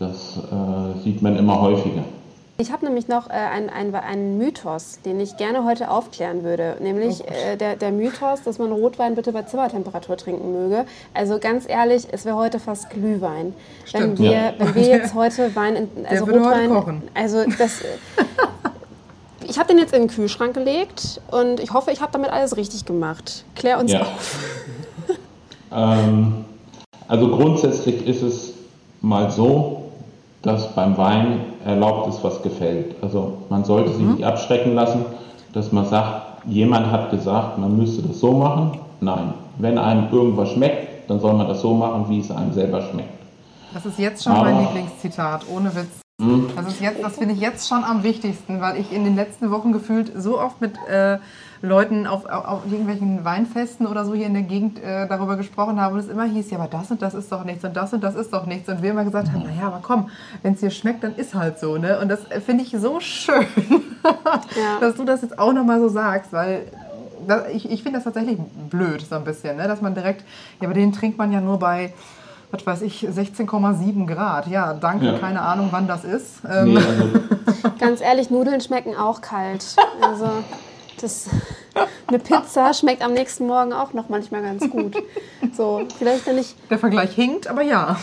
[0.00, 2.02] Das äh, sieht man immer häufiger.
[2.56, 6.78] Ich habe nämlich noch äh, einen, einen, einen Mythos, den ich gerne heute aufklären würde.
[6.80, 10.86] Nämlich oh äh, der, der Mythos, dass man Rotwein bitte bei Zimmertemperatur trinken möge.
[11.12, 13.52] Also ganz ehrlich, es wäre heute fast Glühwein.
[13.84, 14.18] Stimmt.
[14.18, 14.52] Wenn wir, ja.
[14.56, 17.02] wenn wir jetzt heute Wein, in, also der Rotwein, heute kochen.
[17.12, 17.82] also das.
[19.46, 22.56] ich habe den jetzt in den Kühlschrank gelegt und ich hoffe, ich habe damit alles
[22.56, 23.44] richtig gemacht.
[23.54, 24.00] Klär uns ja.
[24.00, 24.38] auf.
[25.72, 26.46] ähm,
[27.06, 28.54] also grundsätzlich ist es
[29.02, 29.79] mal so,
[30.42, 32.96] dass beim Wein erlaubt ist, was gefällt.
[33.02, 34.14] Also man sollte sich mhm.
[34.14, 35.04] nicht abschrecken lassen,
[35.52, 38.78] dass man sagt, jemand hat gesagt, man müsste das so machen.
[39.00, 42.82] Nein, wenn einem irgendwas schmeckt, dann soll man das so machen, wie es einem selber
[42.82, 43.20] schmeckt.
[43.72, 46.00] Das ist jetzt schon Aber, mein Lieblingszitat, ohne Witz.
[46.20, 46.50] Mhm.
[46.54, 49.50] Das, ist jetzt, das finde ich jetzt schon am wichtigsten, weil ich in den letzten
[49.50, 51.18] Wochen gefühlt so oft mit äh,
[51.62, 55.80] Leuten auf, auf, auf, irgendwelchen Weinfesten oder so hier in der Gegend äh, darüber gesprochen
[55.80, 57.92] habe und es immer hieß, ja, aber das und das ist doch nichts und das
[57.92, 58.68] und das ist doch nichts.
[58.68, 60.10] Und wir immer gesagt haben, naja, aber komm,
[60.42, 61.76] wenn es dir schmeckt, dann ist halt so.
[61.76, 61.98] Ne?
[62.00, 63.46] Und das finde ich so schön,
[64.04, 64.80] ja.
[64.80, 66.66] dass du das jetzt auch nochmal so sagst, weil
[67.52, 68.38] ich, ich finde das tatsächlich
[68.70, 69.68] blöd, so ein bisschen, ne?
[69.68, 70.24] dass man direkt,
[70.60, 71.92] ja, aber den trinkt man ja nur bei
[72.50, 74.46] was weiß ich, 16,7 Grad.
[74.48, 75.18] Ja, danke, ja.
[75.18, 76.42] keine Ahnung, wann das ist.
[76.48, 76.74] Ähm.
[76.74, 77.10] Nee, also
[77.78, 79.64] Ganz ehrlich, Nudeln schmecken auch kalt.
[80.00, 80.28] Also
[81.00, 81.28] das,
[82.06, 84.94] eine Pizza schmeckt am nächsten Morgen auch noch manchmal ganz gut.
[85.56, 86.54] So, vielleicht wenn ich.
[86.68, 87.96] Der Vergleich hinkt, aber ja.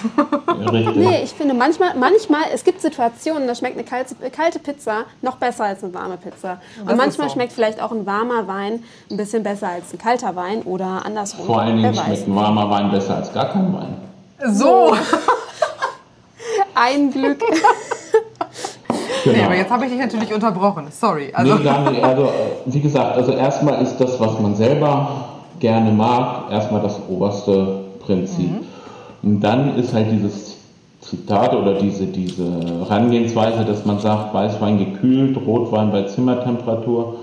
[0.48, 5.06] ja nee, ich finde manchmal, manchmal, es gibt Situationen, da schmeckt eine kalte, kalte Pizza
[5.22, 6.60] noch besser als eine warme Pizza.
[6.80, 7.36] Und das manchmal so.
[7.36, 11.46] schmeckt vielleicht auch ein warmer Wein ein bisschen besser als ein kalter Wein oder andersrum.
[11.46, 14.07] Vor allen Dingen schmeckt ein warmer Wein besser als gar kein Wein.
[14.46, 14.96] So.
[16.76, 17.40] ein Glück.
[19.24, 19.38] Genau.
[19.38, 20.88] Nee, aber jetzt habe ich dich natürlich unterbrochen.
[20.92, 21.32] Sorry.
[21.34, 21.56] Also.
[21.56, 22.30] Nee, Daniel, also äh,
[22.66, 25.26] wie gesagt, also erstmal ist das, was man selber
[25.60, 28.52] gerne mag, erstmal das oberste Prinzip.
[28.52, 28.66] Mhm.
[29.24, 30.58] Und dann ist halt dieses
[31.02, 37.16] Zitat oder diese, diese Herangehensweise, dass man sagt, Weißwein gekühlt, Rotwein bei Zimmertemperatur,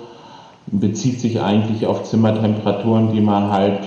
[0.66, 3.80] bezieht sich eigentlich auf Zimmertemperaturen, die man halt,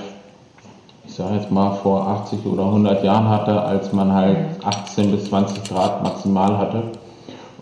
[1.17, 5.63] sage jetzt mal, vor 80 oder 100 Jahren hatte, als man halt 18 bis 20
[5.63, 6.83] Grad maximal hatte.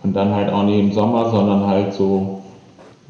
[0.04, 2.42] Und dann halt auch nicht im Sommer, sondern halt so,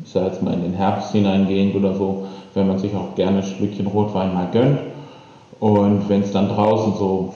[0.04, 3.40] ich sag jetzt mal in den Herbst hineingehend oder so, wenn man sich auch gerne
[3.40, 4.80] ein Stückchen Rotwein mal gönnt.
[5.60, 7.34] Und wenn es dann draußen so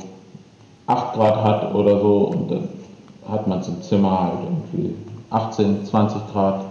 [0.88, 2.70] 8 Grad hat oder so, und dann
[3.30, 4.96] hat man es im Zimmer halt irgendwie
[5.30, 6.62] 18, 20 Grad.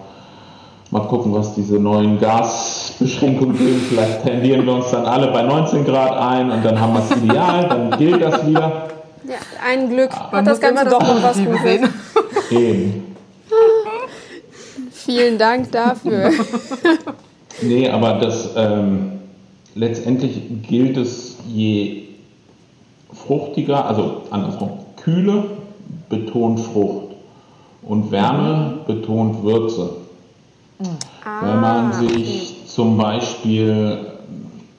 [0.90, 2.18] Mal gucken, was diese neuen
[2.98, 3.80] Gasbeschränkungen bringen.
[3.88, 7.22] Vielleicht tendieren wir uns dann alle bei 19 Grad ein und dann haben wir es
[7.22, 8.88] ideal, dann gilt das wieder.
[9.24, 11.88] Ja, ein Glück hat das Ganze doch noch was Gutes.
[12.50, 13.16] Eben.
[14.92, 16.30] Vielen Dank dafür.
[17.62, 19.12] nee, aber das ähm,
[19.74, 22.04] letztendlich gilt es, je
[23.12, 25.44] fruchtiger, also andersrum, Kühle
[26.08, 27.14] betont Frucht
[27.82, 28.84] und Wärme mhm.
[28.86, 29.90] betont Würze.
[31.24, 32.57] Ah, Wenn man sich okay.
[32.78, 33.98] Zum Beispiel,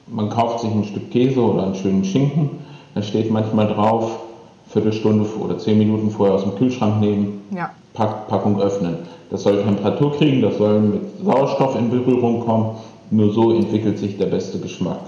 [0.06, 2.48] man kauft sich ein Stück Käse oder einen schönen Schinken,
[2.94, 4.20] da steht manchmal drauf,
[4.68, 7.68] Viertelstunde oder zehn Minuten vorher aus dem Kühlschrank nehmen, ja.
[7.92, 8.96] Pack, Packung öffnen.
[9.28, 12.70] Das soll Temperatur kriegen, das soll mit Sauerstoff in Berührung kommen.
[13.10, 15.00] Nur so entwickelt sich der beste Geschmack.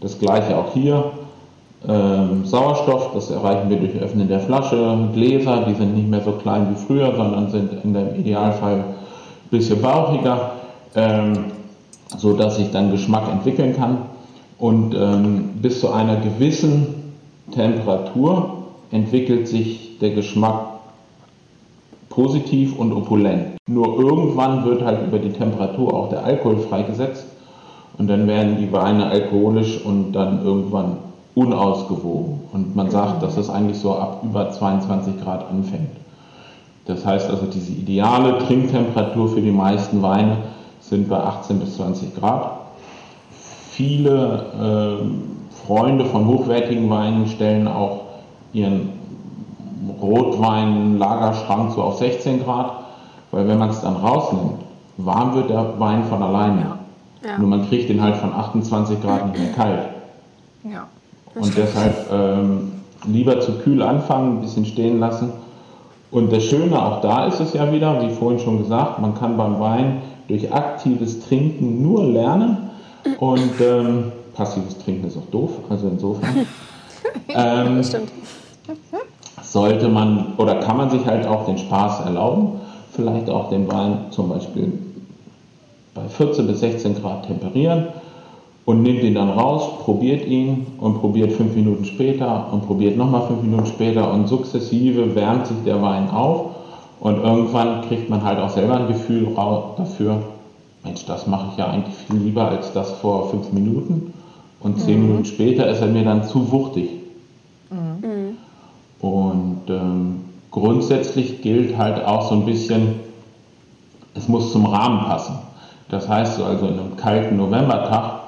[0.00, 1.12] Das gleiche auch hier.
[1.86, 5.10] Ähm, Sauerstoff, das erreichen wir durch Öffnen der Flasche.
[5.14, 8.84] Gläser, die sind nicht mehr so klein wie früher, sondern sind in dem Idealfall ein
[9.48, 10.54] bisschen bauchiger,
[10.96, 11.61] ähm,
[12.18, 13.98] so dass sich dann Geschmack entwickeln kann.
[14.58, 17.14] Und ähm, bis zu einer gewissen
[17.52, 18.58] Temperatur
[18.90, 20.66] entwickelt sich der Geschmack
[22.08, 23.56] positiv und opulent.
[23.68, 27.24] Nur irgendwann wird halt über die Temperatur auch der Alkohol freigesetzt
[27.98, 30.98] und dann werden die Weine alkoholisch und dann irgendwann
[31.34, 32.40] unausgewogen.
[32.52, 35.90] Und man sagt, dass es eigentlich so ab über 22 Grad anfängt.
[36.84, 40.38] Das heißt also, diese ideale Trinktemperatur für die meisten Weine
[40.92, 42.50] sind bei 18 bis 20 Grad.
[43.70, 48.02] Viele äh, Freunde von hochwertigen Weinen stellen auch
[48.52, 48.90] ihren
[50.02, 52.72] Rotwein-Lagerschrank so auf 16 Grad,
[53.30, 54.60] weil wenn man es dann rausnimmt,
[54.98, 56.76] warm wird der Wein von alleine.
[57.24, 57.38] Ja.
[57.38, 59.88] Nur man kriegt den halt von 28 Grad nicht mehr kalt.
[60.64, 60.86] Ja.
[61.34, 62.72] Und deshalb ähm,
[63.06, 65.32] lieber zu kühl anfangen, ein bisschen stehen lassen.
[66.10, 69.38] Und das Schöne auch da ist es ja wieder, wie vorhin schon gesagt, man kann
[69.38, 72.70] beim Wein durch aktives Trinken nur lernen.
[73.18, 76.46] Und ähm, passives Trinken ist auch doof, also insofern.
[77.28, 78.10] ähm, stimmt.
[79.42, 82.60] Sollte man oder kann man sich halt auch den Spaß erlauben,
[82.92, 84.72] vielleicht auch den Wein zum Beispiel
[85.94, 87.88] bei 14 bis 16 Grad temperieren
[88.64, 93.26] und nimmt ihn dann raus, probiert ihn und probiert fünf Minuten später und probiert nochmal
[93.26, 96.51] fünf Minuten später und sukzessive wärmt sich der Wein auf
[97.02, 99.28] und irgendwann kriegt man halt auch selber ein Gefühl
[99.76, 100.22] dafür,
[100.84, 104.14] Mensch, das mache ich ja eigentlich viel lieber als das vor fünf Minuten
[104.60, 105.06] und zehn mhm.
[105.08, 106.90] Minuten später ist er mir dann zu wuchtig.
[107.70, 108.36] Mhm.
[109.00, 110.20] Und ähm,
[110.52, 113.00] grundsätzlich gilt halt auch so ein bisschen,
[114.14, 115.38] es muss zum Rahmen passen.
[115.88, 118.22] Das heißt also in einem kalten Novembertag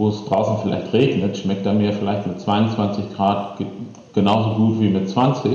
[0.00, 3.58] wo es draußen vielleicht regnet, schmeckt er mir vielleicht mit 22 Grad
[4.14, 5.52] genauso gut wie mit 20.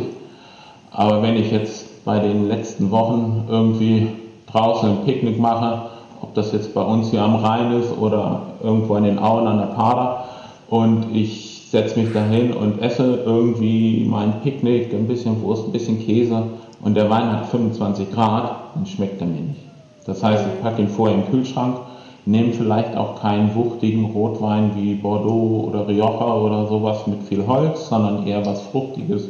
[0.92, 4.08] Aber wenn ich jetzt bei den letzten Wochen irgendwie
[4.52, 5.90] draußen ein Picknick mache,
[6.22, 9.58] ob das jetzt bei uns hier am Rhein ist oder irgendwo in den Auen an
[9.58, 10.26] der Pader
[10.70, 16.00] und ich setze mich dahin und esse irgendwie mein Picknick, ein bisschen Wurst, ein bisschen
[16.00, 16.44] Käse
[16.82, 19.62] und der Wein hat 25 Grad, dann schmeckt er mir nicht.
[20.06, 21.78] Das heißt, ich packe ihn vorher im Kühlschrank
[22.26, 27.88] nehmen vielleicht auch keinen wuchtigen Rotwein wie Bordeaux oder Rioja oder sowas mit viel Holz,
[27.88, 29.30] sondern eher was Fruchtiges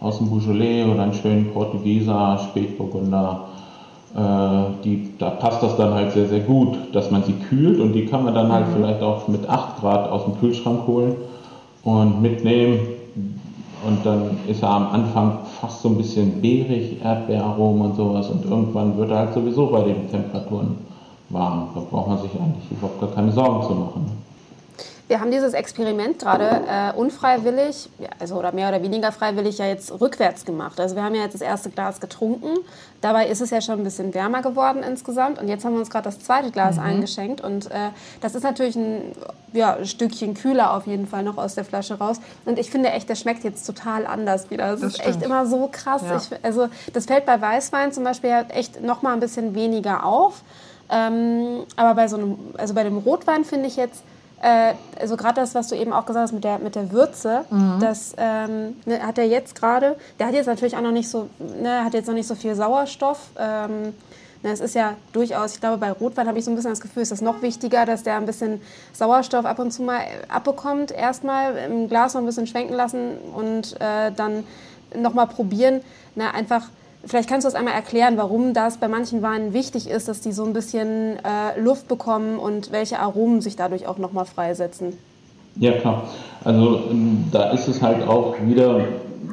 [0.00, 3.46] aus dem Beaujolais oder einen schönen Portugieser, Spätburgunder.
[4.14, 7.92] Äh, die, da passt das dann halt sehr, sehr gut, dass man sie kühlt und
[7.92, 8.72] die kann man dann halt mhm.
[8.74, 11.16] vielleicht auch mit 8 Grad aus dem Kühlschrank holen
[11.84, 12.78] und mitnehmen.
[13.86, 18.44] Und dann ist er am Anfang fast so ein bisschen beerig, Erdbeeraromen und sowas und
[18.44, 20.78] irgendwann wird er halt sowieso bei den Temperaturen
[21.28, 21.68] warm.
[21.74, 24.25] Da braucht man sich eigentlich überhaupt gar keine Sorgen zu machen.
[25.08, 27.88] Wir haben dieses Experiment gerade äh, unfreiwillig,
[28.18, 30.80] also oder mehr oder weniger freiwillig ja jetzt rückwärts gemacht.
[30.80, 32.48] Also wir haben ja jetzt das erste Glas getrunken.
[33.02, 35.40] Dabei ist es ja schon ein bisschen wärmer geworden insgesamt.
[35.40, 36.82] Und jetzt haben wir uns gerade das zweite Glas mhm.
[36.82, 37.40] eingeschenkt.
[37.40, 37.90] Und äh,
[38.20, 39.12] das ist natürlich ein
[39.52, 42.20] ja, Stückchen kühler auf jeden Fall noch aus der Flasche raus.
[42.44, 44.72] Und ich finde echt, der schmeckt jetzt total anders wieder.
[44.72, 45.16] Das, das ist stimmt.
[45.16, 46.02] echt immer so krass.
[46.02, 46.16] Ja.
[46.16, 50.04] Ich, also das fällt bei Weißwein zum Beispiel ja echt noch mal ein bisschen weniger
[50.04, 50.42] auf.
[50.90, 54.02] Ähm, aber bei so einem, also bei dem Rotwein finde ich jetzt,
[54.42, 57.44] äh, also gerade das, was du eben auch gesagt hast mit der, mit der Würze,
[57.50, 57.78] mhm.
[57.80, 61.28] das ähm, ne, hat er jetzt gerade, der hat jetzt natürlich auch noch nicht so,
[61.38, 63.30] ne, hat jetzt noch nicht so viel Sauerstoff.
[63.38, 63.94] Ähm,
[64.42, 66.80] ne, es ist ja durchaus, ich glaube, bei Rotwein habe ich so ein bisschen das
[66.80, 68.60] Gefühl, ist das noch wichtiger, dass der ein bisschen
[68.92, 70.90] Sauerstoff ab und zu mal abbekommt.
[70.90, 74.44] Erstmal im Glas noch ein bisschen schwenken lassen und äh, dann
[74.94, 75.80] nochmal probieren.
[76.14, 76.68] Ne, einfach
[77.06, 80.32] Vielleicht kannst du das einmal erklären, warum das bei manchen Weinen wichtig ist, dass die
[80.32, 84.92] so ein bisschen äh, Luft bekommen und welche Aromen sich dadurch auch nochmal freisetzen.
[85.54, 86.02] Ja, klar.
[86.42, 88.80] Also ähm, da ist es halt auch wieder,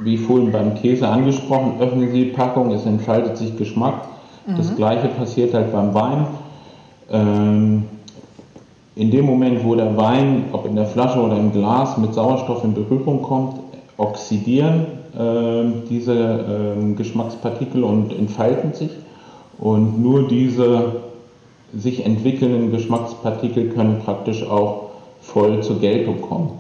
[0.04, 4.06] wie vorhin beim Käse angesprochen, öffnen Sie die Packung, es entfaltet sich Geschmack.
[4.46, 4.58] Mhm.
[4.58, 6.28] Das gleiche passiert halt beim Wein.
[7.12, 7.86] Ähm,
[8.96, 12.64] in dem Moment, wo der Wein, ob in der Flasche oder im Glas, mit Sauerstoff
[12.64, 13.56] in Berührung kommt,
[13.98, 18.92] oxidieren diese äh, Geschmackspartikel und entfalten sich.
[19.60, 21.04] Und nur diese
[21.76, 24.90] sich entwickelnden Geschmackspartikel können praktisch auch
[25.22, 26.52] voll zur Geltung kommen.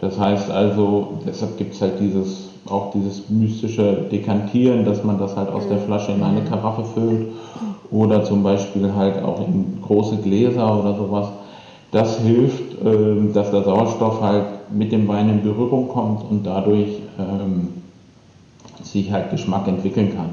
[0.00, 5.36] Das heißt also, deshalb gibt es halt dieses, auch dieses mystische Dekantieren, dass man das
[5.36, 7.28] halt aus der Flasche in eine Karaffe füllt
[7.90, 11.28] oder zum Beispiel halt auch in große Gläser oder sowas.
[11.92, 17.00] Das hilft, äh, dass der Sauerstoff halt mit dem Wein in Berührung kommt und dadurch
[18.92, 20.30] sich halt Geschmack entwickeln kann.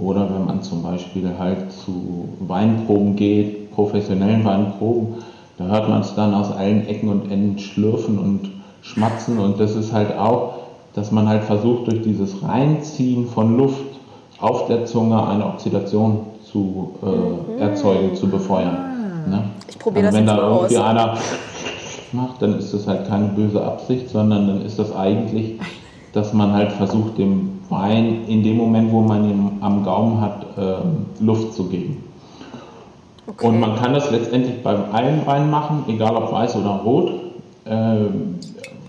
[0.00, 5.14] Oder wenn man zum Beispiel halt zu Weinproben geht, professionellen Weinproben,
[5.58, 8.50] da hört man es dann aus allen Ecken und Enden schlürfen und
[8.82, 10.54] schmatzen und das ist halt auch,
[10.94, 13.84] dass man halt versucht durch dieses Reinziehen von Luft
[14.40, 16.20] auf der Zunge eine Oxidation
[16.50, 17.60] zu äh, mhm.
[17.60, 18.76] erzeugen, zu befeuern.
[19.28, 19.44] Ne?
[19.68, 20.84] Ich probiere also das wenn da irgendwie aus.
[20.84, 21.18] einer
[22.12, 25.60] macht, dann ist das halt keine böse Absicht, sondern dann ist das eigentlich,
[26.12, 30.46] dass man halt versucht, dem Wein in dem Moment, wo man ihn am Gaumen hat,
[30.58, 32.04] äh, Luft zu geben.
[33.26, 33.46] Okay.
[33.46, 37.12] Und man kann das letztendlich bei allen Weinen machen, egal ob weiß oder rot.
[37.64, 37.96] Äh,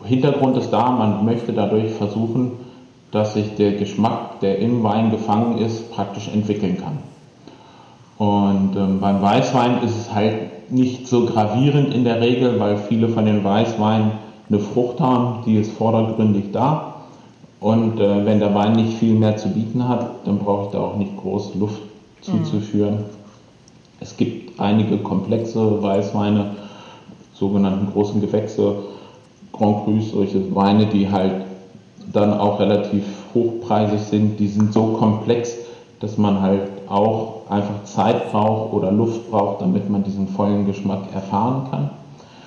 [0.04, 2.54] Hintergrund ist da, man möchte dadurch versuchen,
[3.12, 6.98] dass sich der Geschmack, der im Wein gefangen ist, praktisch entwickeln kann.
[8.18, 13.10] Und ähm, beim Weißwein ist es halt nicht so gravierend in der Regel, weil viele
[13.10, 14.12] von den Weißweinen
[14.50, 16.91] eine Frucht haben, die ist vordergründig da.
[17.62, 20.80] Und äh, wenn der Wein nicht viel mehr zu bieten hat, dann brauche ich da
[20.80, 21.82] auch nicht groß Luft
[22.22, 22.96] zuzuführen.
[22.96, 23.06] Mhm.
[24.00, 26.56] Es gibt einige komplexe Weißweine,
[27.36, 28.78] sogenannten großen Gewächse,
[29.54, 31.44] Grand Cru, solche Weine, die halt
[32.12, 33.04] dann auch relativ
[33.36, 35.56] hochpreisig sind, die sind so komplex,
[36.00, 41.14] dass man halt auch einfach Zeit braucht oder Luft braucht, damit man diesen vollen Geschmack
[41.14, 41.90] erfahren kann.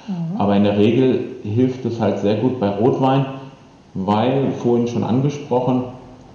[0.08, 0.40] Mhm.
[0.40, 3.26] Aber in der Regel hilft es halt sehr gut bei Rotwein,
[3.94, 5.84] weil, vorhin schon angesprochen,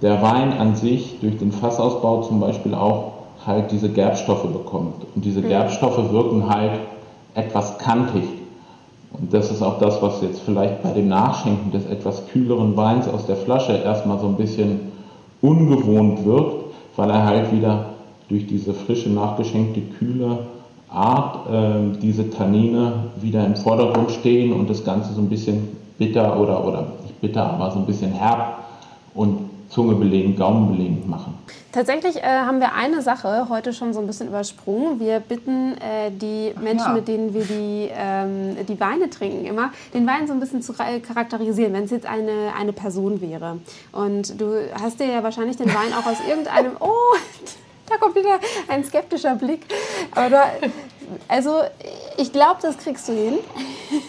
[0.02, 3.12] der Wein an sich durch den Fassausbau zum Beispiel auch
[3.46, 5.06] halt diese Gerbstoffe bekommt.
[5.16, 5.50] Und diese mhm.
[5.50, 6.80] Gerbstoffe wirken halt
[7.36, 8.24] etwas kantig.
[9.12, 13.08] Und das ist auch das, was jetzt vielleicht bei dem Nachschenken des etwas kühleren Weins
[13.08, 14.92] aus der Flasche erstmal so ein bisschen
[15.42, 17.86] ungewohnt wirkt, weil er halt wieder
[18.30, 20.40] durch diese frische, nachgeschenkte, kühle
[20.90, 26.40] Art äh, diese Tannine wieder im Vordergrund stehen und das Ganze so ein bisschen bitter
[26.40, 26.88] oder, oder
[27.22, 28.64] bitter, aber so ein bisschen herb
[29.14, 31.38] und Zunge belegen, Gaumen belegen machen.
[31.72, 35.00] Tatsächlich äh, haben wir eine Sache heute schon so ein bisschen übersprungen.
[35.00, 36.94] Wir bitten äh, die Menschen, ja.
[36.94, 40.74] mit denen wir die, ähm, die Weine trinken, immer den Wein so ein bisschen zu
[40.74, 43.60] charakterisieren, wenn es jetzt eine, eine Person wäre.
[43.92, 46.72] Und du hast dir ja wahrscheinlich den Wein auch aus irgendeinem...
[46.82, 47.16] Oh,
[47.88, 49.66] da kommt wieder ein skeptischer Blick.
[50.16, 50.38] Aber du,
[51.28, 51.62] also
[52.18, 53.34] ich glaube, das kriegst du hin.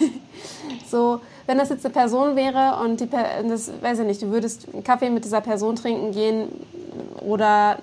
[0.87, 4.67] so wenn das jetzt eine Person wäre und die, das weiß ich nicht, du würdest
[4.73, 6.47] einen Kaffee mit dieser Person trinken gehen
[7.25, 7.77] oder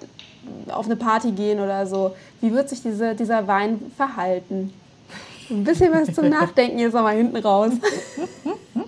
[0.72, 4.72] auf eine Party gehen oder so, wie wird sich diese, dieser Wein verhalten?
[5.50, 7.72] Ein bisschen was zum Nachdenken jetzt nochmal hinten raus.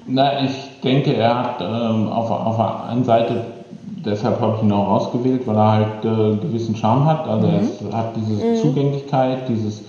[0.07, 3.47] Na, ich denke, er hat ähm, auf, auf der einen Seite,
[4.05, 7.27] deshalb habe ich ihn auch ausgewählt, weil er halt äh, gewissen Charme hat.
[7.27, 7.71] Also mhm.
[7.91, 8.57] er hat diese mhm.
[8.57, 9.83] Zugänglichkeit, dieses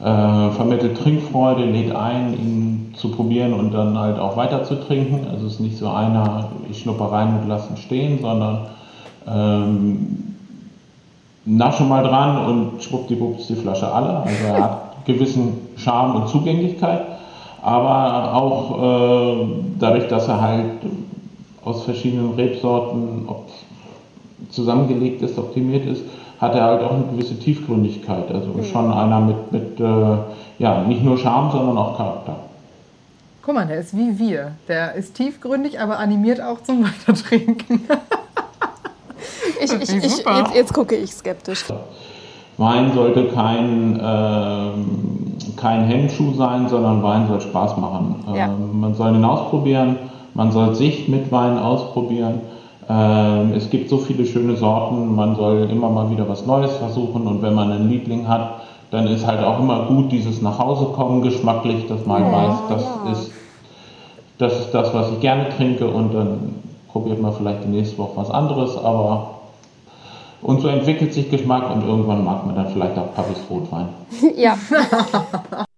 [0.00, 5.26] äh, vermittelt Trinkfreude, lädt ein, ihn zu probieren und dann halt auch weiter zu trinken.
[5.30, 8.66] Also es ist nicht so einer, ich schnupper rein und lasse ihn stehen, sondern
[9.26, 10.34] ähm,
[11.44, 14.18] nasche mal dran und schwuppdiwupps die Flasche alle.
[14.18, 17.02] Also er hat gewissen Charme und Zugänglichkeit,
[17.62, 19.46] aber auch äh,
[19.78, 20.72] dadurch, dass er halt
[21.64, 23.28] aus verschiedenen Rebsorten
[24.50, 26.04] zusammengelegt ist, optimiert ist,
[26.44, 28.30] hat er halt auch eine gewisse Tiefgründigkeit.
[28.32, 28.64] Also mhm.
[28.64, 30.16] schon einer mit, mit äh,
[30.58, 32.36] ja, nicht nur Charme, sondern auch Charakter.
[33.42, 34.52] Guck mal, der ist wie wir.
[34.68, 37.82] Der ist tiefgründig, aber animiert auch zum Weitertrinken.
[39.60, 41.64] ich, ich, ich, jetzt, jetzt, gucke ich skeptisch.
[42.56, 48.24] Wein sollte kein, äh, kein Hemmschuh sein, sondern Wein soll Spaß machen.
[48.34, 48.46] Ja.
[48.46, 49.96] Ähm, man soll ihn ausprobieren,
[50.34, 52.40] man soll sich mit Wein ausprobieren.
[52.88, 57.26] Ähm, es gibt so viele schöne Sorten, man soll immer mal wieder was Neues versuchen
[57.26, 58.60] und wenn man einen Liebling hat,
[58.90, 63.12] dann ist halt auch immer gut dieses Nachhausekommen geschmacklich, dass man ja, weiß, das, ja.
[63.12, 63.32] ist,
[64.38, 66.54] das ist das, was ich gerne trinke und dann
[66.88, 69.30] probiert man vielleicht die nächste Woche was anderes, aber
[70.42, 73.88] und so entwickelt sich Geschmack und irgendwann mag man dann vielleicht auch Pappis Rotwein.
[74.36, 74.56] Ja.